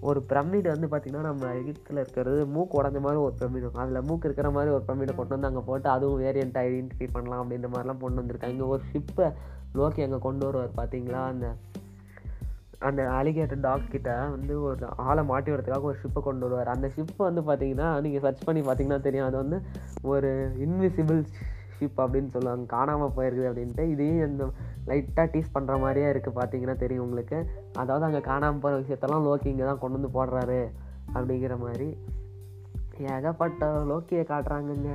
[0.00, 4.26] ஒரு பிரமிடு வந்து பார்த்திங்கன்னா நம்ம எகிப்தில் இருக்கிறது மூக்கு உடஞ்ச மாதிரி ஒரு பிரமிடு இருக்கும் அதில் மூக்கு
[4.28, 8.20] இருக்கிற மாதிரி ஒரு பிரமிடை கொண்டு வந்து அங்கே போட்டு அதுவும் வேரியண்ட் ஐடென்டிஃபை பண்ணலாம் அப்படின்ற மாதிரிலாம் கொண்டு
[8.22, 8.66] வந்திருக்காங்க.
[8.66, 9.28] ஒரு ஷிப்பை
[9.74, 11.20] லோக்கி அங்கே கொண்டு வருவார் பார்த்தீங்களா?
[11.34, 11.54] அந்த
[12.88, 16.70] அந்த அலிகேட்டர் டாக் கிட்ட வந்து ஒரு ஆளை மாட்டி வரதுக்காக ஒரு ஷிப்பை கொண்டு வருவார்.
[16.74, 19.28] அந்த ஷிப் வந்து பார்த்தீங்கன்னா நீங்கள் சர்ச் பண்ணி பார்த்தீங்கன்னா தெரியும்.
[19.30, 19.58] அது வந்து
[20.12, 20.30] ஒரு
[20.66, 21.20] இன்விசிபிள்
[21.76, 22.64] ஷிப் அப்படின்னு சொல்லுவாங்க.
[22.76, 23.84] காணாமல் போயிருக்குது அப்படின்ட்டு.
[23.94, 24.44] இதையும் இந்த
[24.90, 27.38] லைட்டாக டீஸ் பண்ணுற மாதிரியே இருக்குது பார்த்தீங்கன்னா தெரியும் உங்களுக்கு.
[27.82, 30.60] அதாவது அங்கே காணாமல் போகிற விஷயத்தெல்லாம் லோக்கி இங்கே தான் கொண்டு வந்து போடுறாரு
[31.14, 31.88] அப்படிங்கிற மாதிரி.
[33.14, 34.92] ஏகப்பட்ட லோக்கியை காட்டுறாங்கங்க.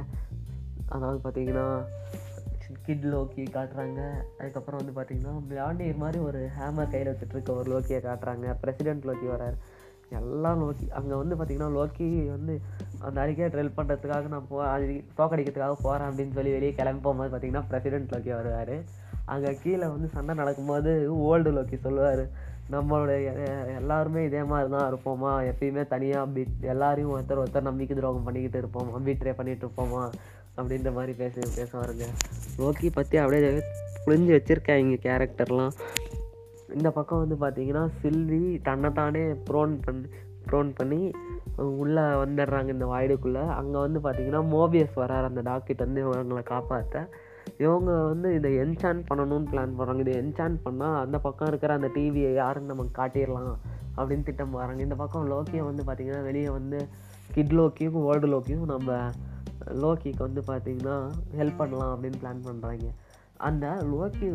[0.95, 1.67] அதாவது பார்த்தீங்கன்னா
[2.87, 4.01] கிட் லோக்கி காட்டுறாங்க.
[4.39, 8.55] அதுக்கப்புறம் வந்து பார்த்தீங்கன்னா பிளாண்டியர் மாதிரி ஒரு ஹேமர் கையில் வச்சுட்டுருக்க ஒரு லோக்கியை காட்டுறாங்க.
[8.63, 9.57] பிரசிடென்ட் லோக்கி வரார்.
[10.19, 12.53] எல்லாம் லோக்கி அங்கே வந்து பார்த்திங்கன்னா லோக்கி வந்து
[13.07, 14.85] அந்த அறிக்கையை ட்ரெல் பண்ணுறதுக்காக நான் போ அது
[15.17, 18.75] தோக்கடிக்கிறதுக்காக போகிறேன் அப்படின்னு சொல்லி வெளியே கிளம்பி போகும்போது பார்த்தீங்கன்னா பிரசிடென்ட் லோக்கி வருவார்.
[19.33, 20.91] அங்கே கீழே வந்து சண்டை நடக்கும்போது
[21.29, 22.23] ஓல்டு லோக்கி சொல்லுவார்.
[22.75, 23.27] நம்மளுடைய
[23.79, 25.33] எல்லாருமே இதே மாதிரி தான் இருப்போமா?
[25.51, 28.95] எப்பயுமே தனியாக பிட் எல்லாரையும் ஒருத்தர் ஒருத்தர் நம்பிக்கை துரோகம் பண்ணிக்கிட்டு இருப்போமா?
[29.07, 30.01] பீட்ரே பண்ணிகிட்டு இருப்போமா?
[30.57, 32.05] அப்படின்ற மாதிரி பேச பேசுவாருங்க
[32.57, 33.59] லோக்கி பற்றி அப்படியே
[34.05, 35.73] புரிஞ்சு வச்சுருக்காங்க கேரக்டர்லாம்
[36.73, 40.07] இந்த பக்கம் வந்து பார்த்தீங்கன்னா சில்வி தன்னைத்தானே ப்ரோன் பண்ணி
[40.49, 41.11] ப்ரோன் பண்ணி
[41.57, 43.47] உள்ளே வந்துடுறாங்க இந்த வாய்டுக்குள்ளே.
[43.47, 47.09] அங்கே வந்து பார்த்தீங்கன்னா மோபியஸ் வரார் அந்த டாக்டர் வந்து இவங்களை காப்பாற்ற
[47.57, 52.33] இவங்க வந்து இதை என்சான் பண்ணணும்னு பிளான் பண்ணுறாங்க இதை என்சான் பண்ணால் அந்த பக்கம் இருக்கிற அந்த டிவியை
[52.33, 53.57] யாருன்னு நமக்கு காட்டிடலாம்
[53.97, 56.87] அப்படின்னு திட்டம் போகிறாங்க இந்த பக்கம் லோக்கியை வந்து பார்த்திங்கன்னா வெளியே வந்து
[57.33, 59.11] கிட் லோக்கியும் ஓல்டு லோக்கியும் நம்ம
[59.71, 62.89] லோக்கிக்கு வந்து பார்த்திங்கன்னா ஹெல்ப் பண்ணலாம் அப்படின்னு பிளான் பண்ணுறாங்க
[63.37, 64.29] அந்த லோக்கி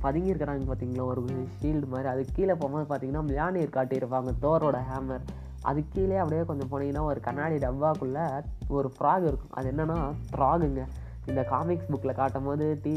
[0.00, 1.04] பதுங்கி இருக்கிறாங்க பார்த்தீங்களா?
[1.04, 1.24] ஒரு
[1.60, 2.08] ஷீல்டு மாதிரி.
[2.08, 4.32] அது கீழே போகும்போது பார்த்தீங்கன்னா மியானியர் காட்டியிருப்பாங்க.
[4.42, 5.20] தோரோட ஹேமர்
[5.62, 9.50] அது கீழே அப்படியே கொஞ்சம் போனீங்கன்னா ஒரு கண்ணாடி டப்பாக்குள்ளே ஒரு ஃப்ராக் இருக்கும்.
[9.50, 10.86] அது என்னென்னா ஃப்ராகுங்க
[11.26, 12.94] இந்த காமிக்ஸ் புக்கில் காட்டும் போது டீ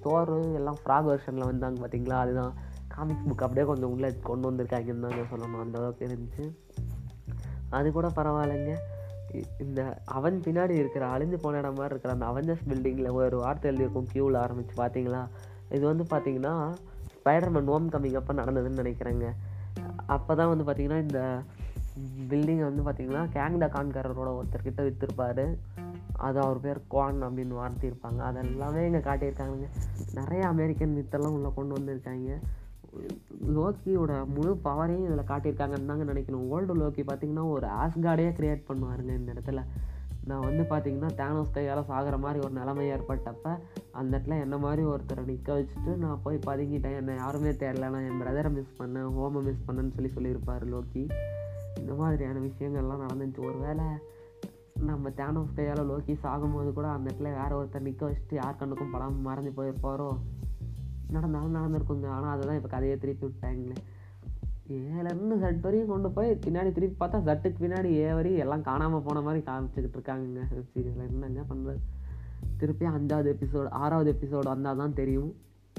[0.00, 2.12] தோறு எல்லாம் ஃப்ராக் வெர்ஷனில் வந்தாங்க பார்த்தீங்களா?
[2.12, 2.54] அதுதான்.
[2.88, 5.60] காமிக்ஸ் புக் அப்படியே கொஞ்சம் உள்ளே கொண்டு வந்திருக்காங்கன்னு தான் சொல்லணும்.
[5.60, 6.56] அந்த அளவுக்கு இருந்துச்சு.
[7.70, 8.76] அது கூட பரவாயில்லைங்க.
[9.64, 14.10] இந்த அவன் பின்னாடி இருக்கிற அழிஞ்சு போன இடம் மாதிரி இருக்கிற அந்த அவெஞ்சர்ஸ் பில்டிங்கில் ஒரு வார்த்தை எழுதியிருக்கும்
[14.12, 15.22] க்யூவில் ஆரம்பிச்சு பார்த்தீங்களா?
[15.76, 16.54] இது வந்து பார்த்தீங்கன்னா
[17.14, 19.28] ஸ்பைடர்மேன் ஓம் கம்மிங் அப்போ நடந்ததுன்னு நினைக்கிறேங்க.
[20.06, 21.20] அப்போ தான் வந்து பார்த்தீங்கன்னா இந்த
[22.30, 25.46] பில்டிங்கை வந்து பார்த்தீங்கன்னா கேங்டா கான்காரரோட ஒருத்தர்கிட்ட விற்றுருப்பாரு
[26.26, 29.68] அது அவர் பேர் குவான் அப்படின்னு வார்த்திருப்பாங்க அதெல்லாமே இங்கே காட்டியிருக்காங்க
[30.18, 32.30] நிறைய அமெரிக்கன் மித்தெல்லாம் உள்ளே கொண்டு வந்திருக்காங்க.
[33.56, 36.48] லோக்கியோட முழு பவரையும் இதில் காட்டியிருக்காங்கன்னு தாங்க நினைக்கணும்.
[36.54, 39.62] ஓல்டு லோக்கி பார்த்தீங்கன்னா ஒரு ஆஸ்கார்டே கிரியேட் பண்ணுவாருங்க இந்த இடத்துல.
[40.24, 43.58] நான் வந்து பார்த்தீங்கன்னா தேனோஸ் கையால் சாகிற மாதிரி ஒரு நிலைமை ஏற்பட்டப்ப
[43.92, 46.96] அந்த இடத்துல என்ன மாதிரி ஒருத்தரை நிற்க வச்சுட்டு நான் போய் பதுங்கிட்டேன்.
[46.96, 47.90] என்னை யாருமே தேடல.
[47.94, 51.10] நான் என் பிரதரை மிஸ் பண்ணேன் ஹோமை மிஸ் பண்ணேன்னு சொல்லி சொல்லியிருப்பார் லோக்கி.
[51.78, 53.38] இந்த மாதிரியான விஷயங்கள்லாம் நடந்துச்சு.
[53.38, 53.84] ஒரு வேளை
[54.74, 59.26] நம்ம தேனோஸ் கையால் லோக்கி சாகும்போது கூட அந்த இடத்துல வேறு ஒருத்தர் நிற்க வச்சுட்டு யார் கண்ணுக்கும் படாமல்
[59.26, 60.10] மறைஞ்சு போயிருப்பாரோ?
[61.16, 63.76] நடந்தாலும் நடந்திருக்குங்க ஆனால் அதை தான் இப்போ கதையை திருப்பி விட்டாங்களே.
[64.98, 69.20] ஏலேருந்து சட் வரையும் கொண்டு போய் பின்னாடி திருப்பி பார்த்தா சட்டுக்கு பின்னாடி ஏ வரையும் எல்லாம் காணாமல் போன
[69.26, 70.42] மாதிரி காமிச்சிக்கிட்டு இருக்காங்கங்க.
[70.56, 71.80] வெப் சீரிஸில் என்னங்க பண்ணுறது
[72.60, 75.32] திருப்பி அஞ்சாவது எபிசோடு ஆறாவது எபிசோடு வந்தால் தான் தெரியும்.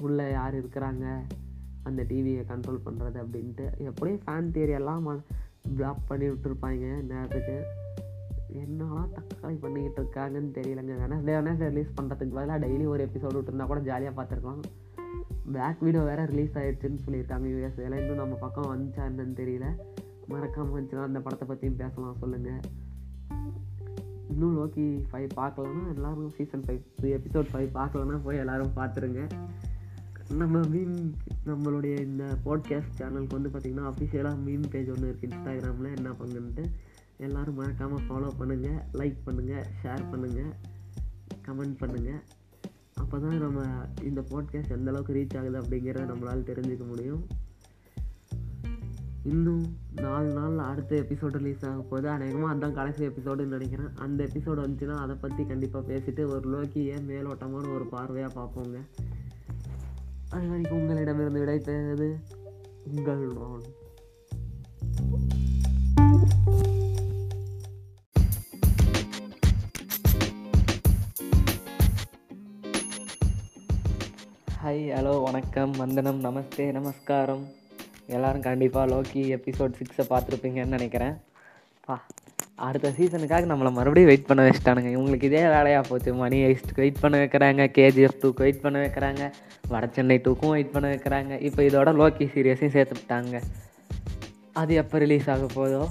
[0.06, 1.06] உள்ளே யார் இருக்கிறாங்க?
[1.90, 3.66] அந்த டிவியை கண்ட்ரோல் பண்ணுறது அப்படின்ட்டு.
[3.90, 5.08] எப்படியும் ஃபேன் தியரி எல்லாம்
[5.78, 7.58] பிளாக் பண்ணி விட்டுருப்பாங்க நேரத்துக்கு.
[8.62, 10.94] என்னெல்லாம் தக்காளி பண்ணிக்கிட்டு இருக்காங்கன்னு தெரியலங்க.
[11.04, 14.64] வெனஸ்டே வெனஸ்டே ரிலீஸ் பண்ணுறதுக்கு பதிலாக டெய்லி ஒரு எபிசோடு விட்டுருந்தா கூட ஜாலியாக பார்த்துருக்கலாம்.
[15.52, 19.68] பேக் வீடியோ வேறு ரிலீஸ் ஆகிடுச்சுன்னு சொல்லியிருக்காங்க யூஎஸ்ஏல இன்னும் நம்ம பக்கம் வந்துச்சா என்னன்னு தெரியல.
[20.28, 22.62] மறக்காமல் வந்துச்சுன்னா அந்த படத்தை பற்றியும் பேசலாம் சொல்லுங்கள்
[24.30, 29.24] இன்னும் லோக்கி ஃபைவ் பார்க்கலன்னா எல்லாரும் சீசன் ஃபைவ் எபிசோட் ஃபைவ் பார்க்கலன்னா போய் எல்லாரும் பார்த்துருங்க.
[30.34, 36.12] நம்ம மீன் நம்மளுடைய இந்த பாட்காஸ்ட் சேனலுக்கு வந்து பார்த்திங்கன்னா அஃபிஷியலாக மீன் பேஜ் ஒன்று இருக்குது இன்ஸ்டாகிராமில் என்ன
[36.20, 36.66] பண்ணுன்ட்டு
[37.18, 40.54] எல்லோரும் மறக்காமல் ஃபாலோ பண்ணுங்கள் லைக் பண்ணுங்கள் ஷேர் பண்ணுங்கள்
[41.48, 42.22] கமெண்ட் பண்ணுங்கள்
[43.12, 43.62] அப்போ தான் நம்ம
[44.04, 47.24] இந்த பாட்காஸ்ட் எந்த அளவுக்கு ரீச் ஆகுது அப்படிங்கிறத நம்மளால் தெரிஞ்சுக்க முடியும்.
[49.24, 52.10] இன்னும் நாலு நாளில் அடுத்த எபிசோடு ரிலீஸ் ஆக போகுது.
[52.10, 53.92] அநேகமாக அதுதான் கடைசி எபிசோடுன்னு நினைக்கிறேன்.
[53.96, 58.78] அந்த எபிசோடு வந்துச்சுன்னா அதை பற்றி கண்டிப்பாக பேசிட்டு ஒரு லோக்கியை மேலோட்டமான ஒரு பார்வையாக பார்ப்போங்க.
[60.30, 62.10] அது வரைக்கும் உங்களிடமிருந்து விடை பெறுவது
[62.84, 63.68] உங்கள் நான்
[74.72, 77.42] ஹாய் ஹலோ வணக்கம் வந்தனம் நமஸ்தே நமஸ்காரம்.
[78.16, 81.16] எல்லோரும் கண்டிப்பாக லோக்கி எபிசோட் சிக்ஸை பார்த்துருப்பீங்கன்னு நினைக்கிறேன்.
[81.86, 81.96] பா
[82.68, 84.90] அடுத்த சீசனுக்காக நம்மளை மறுபடியும் வெயிட் பண்ண வச்சுட்டானுங்க.
[84.96, 86.14] இவங்களுக்கு இதே வேலையாக போச்சு.
[86.22, 87.66] மணி ஐஸ்ட்டுக்கு வெயிட் பண்ண வைக்கிறாங்க.
[87.78, 89.26] கேஜிஎஃப் டூக்கு வெயிட் பண்ண வைக்கிறாங்க.
[89.74, 91.42] வட சென்னை டூக்கும் வெயிட் பண்ண வைக்கிறாங்க.
[91.50, 93.42] இப்போ இதோட லோக்கி சீரியஸையும் சேர்த்துட்டாங்க
[94.62, 95.84] அது எப்போ ரிலீஸ் ஆக போதோ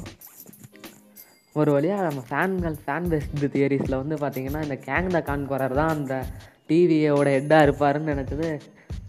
[1.56, 6.14] ஒரு வழியாக நம்ம ஃபேன்கள் ஃபேன் பேஸ்டு தியரிஸில் வந்து பார்த்திங்கன்னா இந்த கேங் த கான்குரர் தான் அந்த
[6.70, 8.48] டிவியோட ஹெட்டாக இருப்பாருன்னு நினச்சது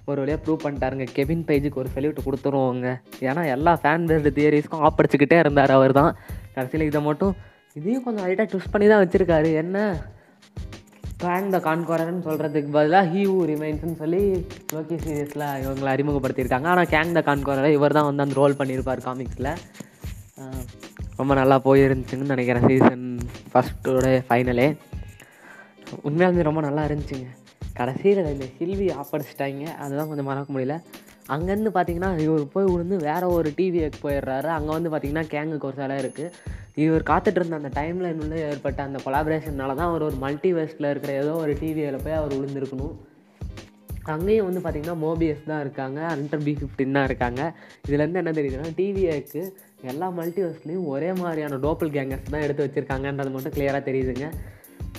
[0.09, 1.05] ஒரு வழியாக ப்ரூவ் பண்ணிட்டாருங்க.
[1.17, 2.87] கெவின் பேஜுக்கு ஒரு சல்யூட் கொடுத்துருவோங்க.
[3.27, 6.11] ஏன்னா எல்லா ஃபேன் பேஸ்டு தியரிஸ்க்கும் ஆப்படிச்சுக்கிட்டே இருந்தார் அவர் தான்
[6.55, 7.33] கடைசியில் இதை மட்டும்
[7.79, 9.49] இதையும் கொஞ்சம் லைட்டாக ட்விஸ்ட் பண்ணி தான் வச்சுருக்காரு.
[9.61, 9.77] என்ன?
[11.23, 14.21] கேங் த கான்குவரர்னு சொல்கிறதுக்கு பதிலாக ஹியூ ரிமைன்ஸ்னு சொல்லி
[14.75, 16.67] லோக்கி சீரியஸில் இவங்களை அறிமுகப்படுத்தியிருக்காங்க.
[16.73, 19.51] ஆனால் கேங் த கான்குவரரை இவர் தான் வந்து அந்த ரோல் பண்ணியிருப்பார் காமிக்ஸில்
[21.19, 23.05] ரொம்ப நல்லா போயிருந்துச்சுன்னு நினைக்கிறேன் சீசன்
[23.51, 24.67] ஃபஸ்ட்டோட ஃபைனலே
[26.09, 27.29] உண்மையாலுமே ரொம்ப நல்லா இருந்துச்சுங்க.
[27.79, 29.65] கடைசியில் இந்த சில்வி ஆப்படிச்சிட்டாங்க.
[29.83, 30.77] அதுதான் கொஞ்சம் மறக்க முடியல.
[31.33, 34.49] அங்கேருந்து பார்த்தீங்கன்னா இவர் போய் விழுந்து வேறு ஒரு டிவிக்கு போயிடுறாரு.
[34.57, 36.33] அங்கே வந்து பார்த்தீங்கன்னா கேங்குக்கு ஒரு சிலை இருக்குது
[36.85, 41.31] இவர் காத்துட்டு இருந்த அந்த டைமில் உள்ள ஏற்பட்ட அந்த கொலாபரேஷனால தான் அவர் ஒரு மல்டிவர்ஸில் இருக்கிற ஏதோ
[41.43, 42.93] ஒரு டிவியில் போய் அவர் விழுந்திருக்கணும்
[44.13, 45.99] அங்கேயும் வந்து பார்த்திங்கன்னா மோபியஸ் தான் இருக்காங்க.
[46.13, 47.41] அண்டர் பி ஃபிஃப்டின் தான் இருக்காங்க.
[47.87, 49.41] இதுலேருந்து என்ன தெரியுதுன்னா டிவிஏக்கு
[49.91, 54.27] எல்லா மல்டிவர்ஸ்லேயும் ஒரே மாதிரியான டோப்பல் கேங்கர்ஸ் தான் எடுத்து வச்சுருக்காங்கன்றது மட்டும் கிளியராக தெரியுதுங்க.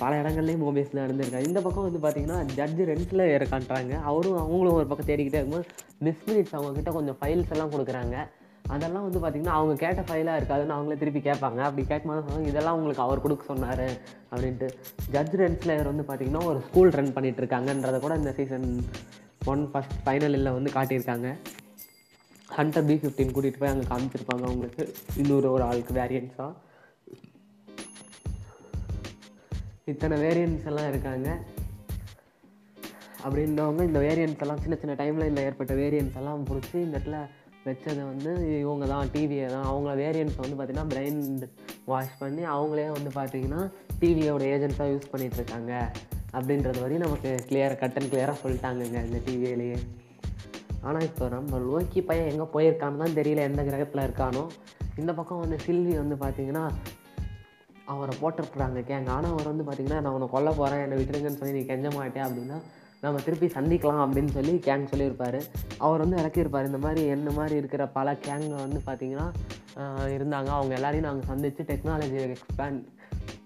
[0.03, 1.49] பல இடங்கள்லேயும் மோபியஸ் நடந்திருக்காங்க.
[1.51, 3.93] இந்த பக்கம் வந்து பார்த்திங்கன்னா ஜட்ஜு ரெண்ட்ஸில் இருக்கான்றாங்க.
[4.11, 5.67] அவரும் அவங்களும் ஒரு பக்கம் தேடிக்கிட்டே இருக்கும்போது
[6.07, 8.17] மிஸ் மினிட்ஸ் அவங்கக்கிட்ட கொஞ்சம் ஃபைல்ஸ் எல்லாம் கொடுக்குறாங்க.
[8.75, 11.61] அதெல்லாம் வந்து பார்த்திங்கன்னா அவங்க கேட்ட ஃபைலாக இருக்காதுன்னு அவங்களே திருப்பி கேட்பாங்க.
[11.69, 13.87] அப்படி கேட்கும்போது சொன்னாங்க இதெல்லாம் உங்களுக்கு அவர் கொடுக்க சொன்னார்.
[14.33, 14.69] அப்படின்ட்டு
[15.15, 18.69] ஜட்ஜ் ரென்ஸ்லேயர் வந்து பார்த்திங்கன்னா ஒரு ஸ்கூல் ரன் பண்ணிகிட்டு இருக்காங்கன்றதை கூட இந்த சீசன்
[19.53, 21.29] ஒன் ஃபஸ்ட் ஃபைனலில் வந்து காட்டியிருக்காங்க.
[22.59, 24.85] ஹண்ட்ரட் பி ஃபிஃப்டின் கூட்டிகிட்டு போய் அங்கே காமிச்சிருப்பாங்க அவங்களுக்கு.
[25.23, 26.51] இன்னொரு ஒரு ஆளுக்கு வேரியன்ஸாக
[29.91, 31.29] இத்தனை வேரியன்ஸ் எல்லாம் இருக்காங்க.
[33.25, 37.19] அப்படின்றவங்க இந்த வேரியன்ஸ் எல்லாம் சின்ன சின்ன டைமில் இந்த ஏற்பட்ட வேரியன்ஸ் எல்லாம் பிடிச்சி இந்த இடத்துல
[37.67, 38.31] வச்சதை வந்து
[38.63, 39.67] இவங்க தான் டிவியை தான்.
[39.71, 41.21] அவங்க வேரியன்ஸ் வந்து பார்த்திங்கன்னா பிரெயின்
[41.91, 43.61] வாஷ் பண்ணி அவங்களே வந்து பார்த்திங்கன்னா
[44.01, 45.73] டிவியோட ஏஜென்ட்ஸாக யூஸ் பண்ணிகிட்ருக்காங்க
[46.37, 49.79] அப்படின்றது வரையும் நமக்கு கிளியர் கட் அண்ட் கிளியராக சொல்லிட்டாங்கங்க இந்த டிவியிலேயே
[50.87, 54.43] ஆனால் இப்போ நம்ம லோக்கி பையன் எங்கே போயிருக்கான்னு தான் தெரியல எந்த கிரகத்தில் இருக்கானோ.
[55.01, 56.65] இந்த பக்கம் வந்து சில்வி வந்து பார்த்திங்கன்னா
[57.93, 61.65] அவரை போட்டிருக்கிறாங்க கேங்க ஆனால் அவர் வந்து பார்த்திங்கன்னா நான் உன்னை கொல்ல போகிறேன் என்னை விட்டுருங்கன்னு சொல்லி நீ
[61.71, 62.59] கெஞ்ச மாட்டேன் அப்படின்னா
[63.05, 65.39] நம்ம திருப்பி சந்திக்கலாம் அப்படின்னு சொல்லி கேங் சொல்லியிருப்பார்.
[65.85, 66.69] அவர் வந்து இறக்கியிருப்பார்.
[66.71, 69.27] இந்த மாதிரி என்ன மாதிரி இருக்கிற பல கேங்கை வந்து பார்த்திங்கன்னா
[70.17, 70.51] இருந்தாங்க.
[70.59, 72.83] அவங்க எல்லாரையும் நாங்கள் சந்தித்து டெக்னாலஜியை எக்ஸ்பேண்ட்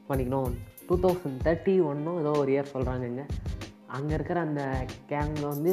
[0.09, 0.57] பண்ணிக்கணும்.
[0.89, 3.25] டூ தௌசண்ட் தேர்ட்டி ஒன்றும் ஏதோ ஒரு இயர் சொல்கிறாங்கங்க
[3.97, 4.63] அங்கே இருக்கிற அந்த
[5.13, 5.73] கேங்கில் வந்து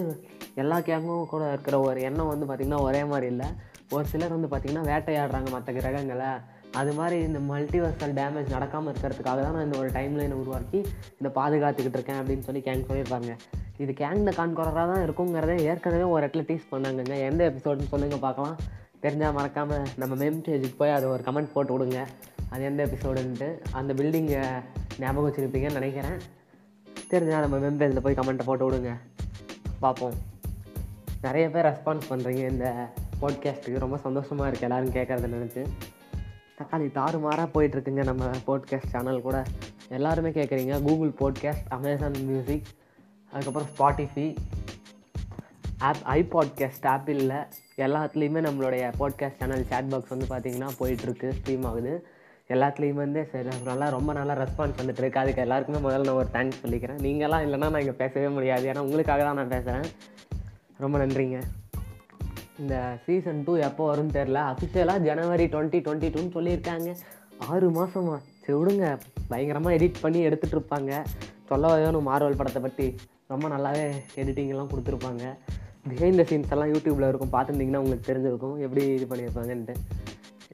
[0.62, 3.48] எல்லா கேங்கும் கூட இருக்கிற ஒரு எண்ணம் வந்து பார்த்திங்கன்னா ஒரே மாதிரி இல்லை.
[3.96, 6.32] ஒரு சிலர் வந்து பார்த்திங்கன்னா வேட்டையாடுறாங்க மற்ற கிரகங்களை.
[6.80, 10.80] அது மாதிரி இந்த மல்டிவர்சல் டேமேஜ் நடக்காமல் இருக்கிறதுக்காக தான் நான் இந்த ஒரு டைம் லைனை உருவாக்கி
[11.20, 13.34] இந்த பாதுகாத்துக்கிட்டு இருக்கேன் அப்படின்னு சொல்லி கேங் சொல்லியிருப்பாங்க.
[13.84, 17.16] இது கேங் த கான்கொரராக தான் இருக்குங்கிறதே ஏற்கனவே ஒரு இடத்துல டீஸ் பண்ணாங்கங்க.
[17.30, 18.58] எந்த எபிசோடுன்னு சொல்லுங்கள் பார்க்கலாம்.
[19.06, 22.02] தெரிஞ்சால் மறக்காமல் நம்ம மெம் பேஜுக்கு போய் அதை ஒரு கமெண்ட் போட்டு விடுங்க.
[22.52, 24.44] அது எந்த எபிசோடுன்ட்டு அந்த பில்டிங்கை
[25.02, 26.20] ஞாபகம் வச்சுருப்பீங்கன்னு நினைக்கிறேன்.
[27.14, 28.92] தெரிஞ்சால் நம்ம மெம் பேஜில் போய் கமெண்ட்டை போட்டு விடுங்க.
[29.86, 30.16] பார்ப்போம்.
[31.28, 32.68] நிறைய பேர் ரெஸ்பான்ஸ் பண்ணுறீங்க இந்த
[33.22, 35.64] பாட்காஸ்ட்டுக்கு ரொம்ப சந்தோஷமாக இருக்குது எல்லோரும் கேட்குறத நினச்சி.
[36.58, 39.38] தக்காளி தாறுமாறாக போயிட்டுருக்குங்க நம்ம போட்காஸ்ட் சேனல் கூட.
[39.98, 42.68] எல்லாருமே கேட்குறீங்க கூகுள் போட்காஸ்ட் அமேசான் மியூசிக்
[43.32, 44.28] அதுக்கப்புறம் ஸ்பாட்டிஃபை
[45.88, 47.34] ஆப் ஐ பாட்காஸ்ட் ஆப்பிளில்
[47.86, 51.94] எல்லாத்துலேயுமே நம்மளுடைய பாட்காஸ்ட் சேனல் சேட் பாக்ஸ் வந்து பார்த்திங்கன்னா போயிட்டுருக்கு ஸ்ட்ரீம் ஆகுது.
[52.54, 55.22] எல்லாத்துலேயுமே வந்து சரி நல்லா ரொம்ப நல்லா ரெஸ்பான்ஸ் வந்துட்டு இருக்கு.
[55.24, 57.02] அதுக்கு எல்லாருக்குமே முதல்ல நான் ஒரு தேங்க்ஸ் சொல்லிக்கிறேன்.
[57.08, 58.68] நீங்களாம் இல்லைனா நான் இங்கே பேசவே முடியாது.
[58.72, 59.88] ஏன்னா உங்களுக்காக தான் நான் பேசுகிறேன்
[60.78, 61.40] ரொம்ப நன்றிங்க.
[62.62, 66.90] இந்த சீசன் டூ எப்போ வரும்னு தெரில அஃபிஷியலாக ஜனவரி டுவெண்ட்டி டுவெண்ட்டி டூன்னு சொல்லியிருக்காங்க.
[67.52, 68.86] ஆறு மாதமா சரி விடுங்க.
[69.32, 70.92] பயங்கரமாக எடிட் பண்ணி எடுத்துகிட்டு இருப்பாங்க.
[71.50, 72.88] சொல்ல வேணும் மார்வல் படத்தை பற்றி
[73.32, 73.86] ரொம்ப நல்லாவே
[74.22, 75.24] எடிட்டிங்லாம் கொடுத்துருப்பாங்க.
[75.92, 77.34] பிஹைண்ட் த சீன்ஸ் எல்லாம் யூடியூப்பில் இருக்கும்.
[77.36, 78.56] பார்த்துருந்தீங்கன்னா உங்களுக்கு தெரிஞ்சிருக்கும்.
[78.66, 79.76] எப்படி இது பண்ணியிருப்பாங்கன்ட்டு.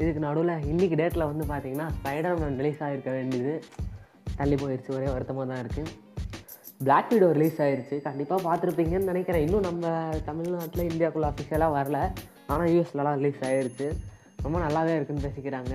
[0.01, 3.53] இதுக்கு நடுவில் இன்றைக்கி டேட்டில் வந்து பார்த்தீங்கன்னா ஸ்பைடர்மேன் ரிலீஸ் ஆகிருக்க வேண்டியது
[4.39, 5.91] தள்ளி போயிடுச்சு ஒரே வருத்தமாக தான் இருக்குது
[6.85, 9.43] பிளாக் வீடோ ரிலீஸ் ஆயிடுச்சு கண்டிப்பாக பார்த்துருப்பீங்கன்னு நினைக்கிறேன்.
[9.45, 9.87] இன்னும் நம்ம
[10.27, 11.97] தமிழ்நாட்டில் இந்தியாவுக்குள்ளே அஃபிஷியலாக வரல.
[12.51, 13.87] ஆனால் யூஎஸ்லலாம் ரிலீஸ் ஆயிடுச்சு
[14.45, 15.73] ரொம்ப நல்லாவே இருக்குன்னு பேசிக்கிறாங்க.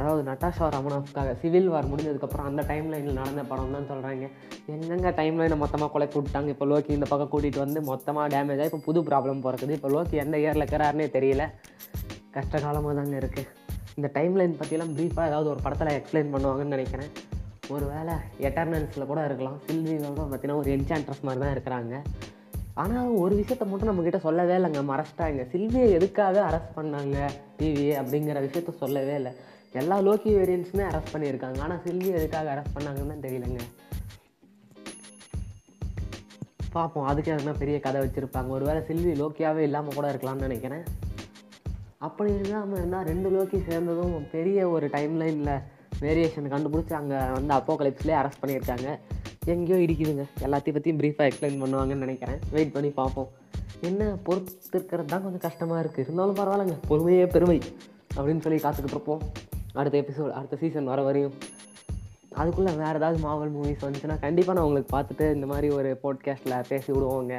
[0.00, 4.28] அதாவது நட்டாஷா ரமணாஃப்காக சிவில் வார் முடிஞ்சதுக்கப்புறம் அந்த டைம் லைனில் நடந்த படம் தான் சொல்கிறாங்க
[4.74, 8.70] எங்கெங்க டைம் லைனை மொத்தமாக கொலை விட்டாங்க இப்போ லோக்கி இந்த பக்கம் கூட்டிகிட்டு வந்து மொத்தமாக டேமேஜ் ஆகி
[8.72, 9.74] இப்போ புது ப்ராப்ளம் பிறக்குது.
[9.78, 11.46] இப்போ லோக்கி எந்த இயரில் இருக்கிறாருனே தெரியல.
[12.36, 13.48] கஷ்ட காலமாக தாங்க இருக்குது
[13.98, 17.12] இந்த டைம் லைன் பற்றிலாம் ப்ரீஃபாக ஏதாவது ஒரு படத்தில் எக்ஸ்பிளைன் பண்ணுவாங்கன்னு நினைக்கிறேன்.
[17.76, 18.14] ஒரு வேளை
[18.48, 19.58] எட்டர்னன்ஸில் கூட இருக்கலாம்.
[19.66, 21.94] சில்வியோட பார்த்தீங்கன்னா ஒரு என்சான்ட்ரஸ் மாதிரி தான் இருக்கிறாங்க.
[22.82, 24.82] ஆனால் ஒரு விஷயத்த மட்டும் நம்மக்கிட்ட சொல்லவே இல்லைங்க.
[24.90, 27.16] மறைச்சிட்டாங்க சில்வியை எதுக்காக அரெஸ்ட் பண்ணாங்க?
[27.58, 29.32] டிவி அப்படிங்கிற விஷயத்த சொல்லவே இல்லை.
[29.80, 31.58] எல்லா லோக்கி வேரியன்ஸுமே அரெஸ்ட் பண்ணியிருக்காங்க.
[31.66, 33.60] ஆனால் சில்வியை எதுக்காக அரெஸ்ட் பண்ணாங்கன்னு தான் தெரியலங்க.
[36.76, 38.50] பார்ப்போம் அதுக்கு எதுனா பெரிய கதை வச்சுருப்பாங்க.
[38.56, 40.84] ஒருவேளை சில்வி லோக்கியாகவே இல்லாமல் கூட இருக்கலாம்னு நினைக்கிறேன்.
[42.08, 45.54] அப்படி இல்லாமல் இருந்தால் ரெண்டு லோக்கி சேர்ந்ததும் பெரிய ஒரு டைம்லைனில்
[46.04, 48.88] வேரியேஷன் கண்டுபிடிச்சி அங்கே வந்து அப்போ கலிப்ஸ்லேயே அரெஸ்ட் பண்ணியிருக்காங்க.
[49.52, 50.24] எங்கேயோ இடிக்குதுங்க.
[50.46, 52.40] எல்லாத்தையும் பற்றியும் ப்ரீஃபாக எக்ஸ்பிளைன் பண்ணுவாங்கன்னு நினைக்கிறேன்.
[52.56, 53.30] வெயிட் பண்ணி பார்ப்போம்.
[53.88, 54.08] என்ன?
[54.26, 56.76] பொறுத்து இருக்கிறது தான் கொஞ்சம் கஷ்டமாக இருக்குது இருந்தாலும் பரவாயில்லைங்க.
[56.90, 57.58] பொறுமையே பெருமை
[58.16, 59.22] அப்படின்னு சொல்லி காத்துக்கிட்டு இருப்போம்.
[59.80, 61.34] அடுத்த எபிசோட் அடுத்த சீசன் வர வரையும்.
[62.40, 66.90] அதுக்குள்ளே வேறு ஏதாவது மாவல் மூவிஸ் வந்துச்சுன்னா கண்டிப்பாக நான் உங்களுக்கு பார்த்துட்டு இந்த மாதிரி ஒரு போட்காஸ்ட்டில் பேசி
[66.94, 67.36] விடுவோங்க.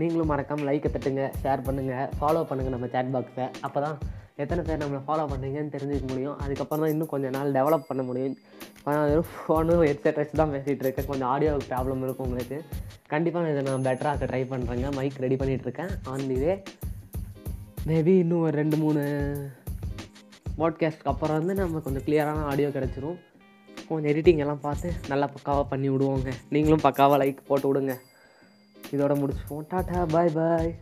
[0.00, 3.98] நீங்களும் மறக்காமல் லைக்கை தட்டுங்க ஷேர் பண்ணுங்கள் ஃபாலோ பண்ணுங்கள் நம்ம சேட் பாக்ஸை அப்போ தான்
[4.36, 6.36] எத்தனை பேர் நம்மளை ஃபாலோ பண்ணுறீங்கன்னு தெரிஞ்சுக்க முடியும்.
[6.44, 8.36] அதுக்கப்புறம் தான் இன்னும் கொஞ்சம் நாள் டெவலப் பண்ண முடியும்.
[8.84, 11.08] வெறும் ஃபோனு ஹெட்செட் வச்சு தான் பேசிகிட்டு இருக்கேன்.
[11.10, 12.58] கொஞ்சம் ஆடியோ ப்ராப்ளம் இருக்கும் உங்களுக்கு.
[13.12, 16.54] கண்டிப்பாக நான் இதை நான் பெட்டராக ட்ரை பண்ணுறேங்க மைக் ரெடி பண்ணிகிட்ருக்கேன் ஆன் தி வே
[17.88, 19.02] மேபி இன்னும் ஒரு ரெண்டு மூணு
[20.60, 23.18] பாட்காஸ்ட்க்கு அப்புறம் வந்து நம்ம கொஞ்சம் கிளியரான ஆடியோ கிடச்சிரும்.
[23.88, 26.32] கொஞ்சம் எடிட்டிங் எல்லாம் பார்த்து நல்லா பக்காவாக பண்ணி விடுவோங்க.
[26.54, 27.94] நீங்களும் பக்காவாக லைக் போட்டு விடுங்க.
[28.94, 29.64] இதோட முடிச்சுப்போம்.
[29.72, 30.72] டாட்டா பாய் பாய்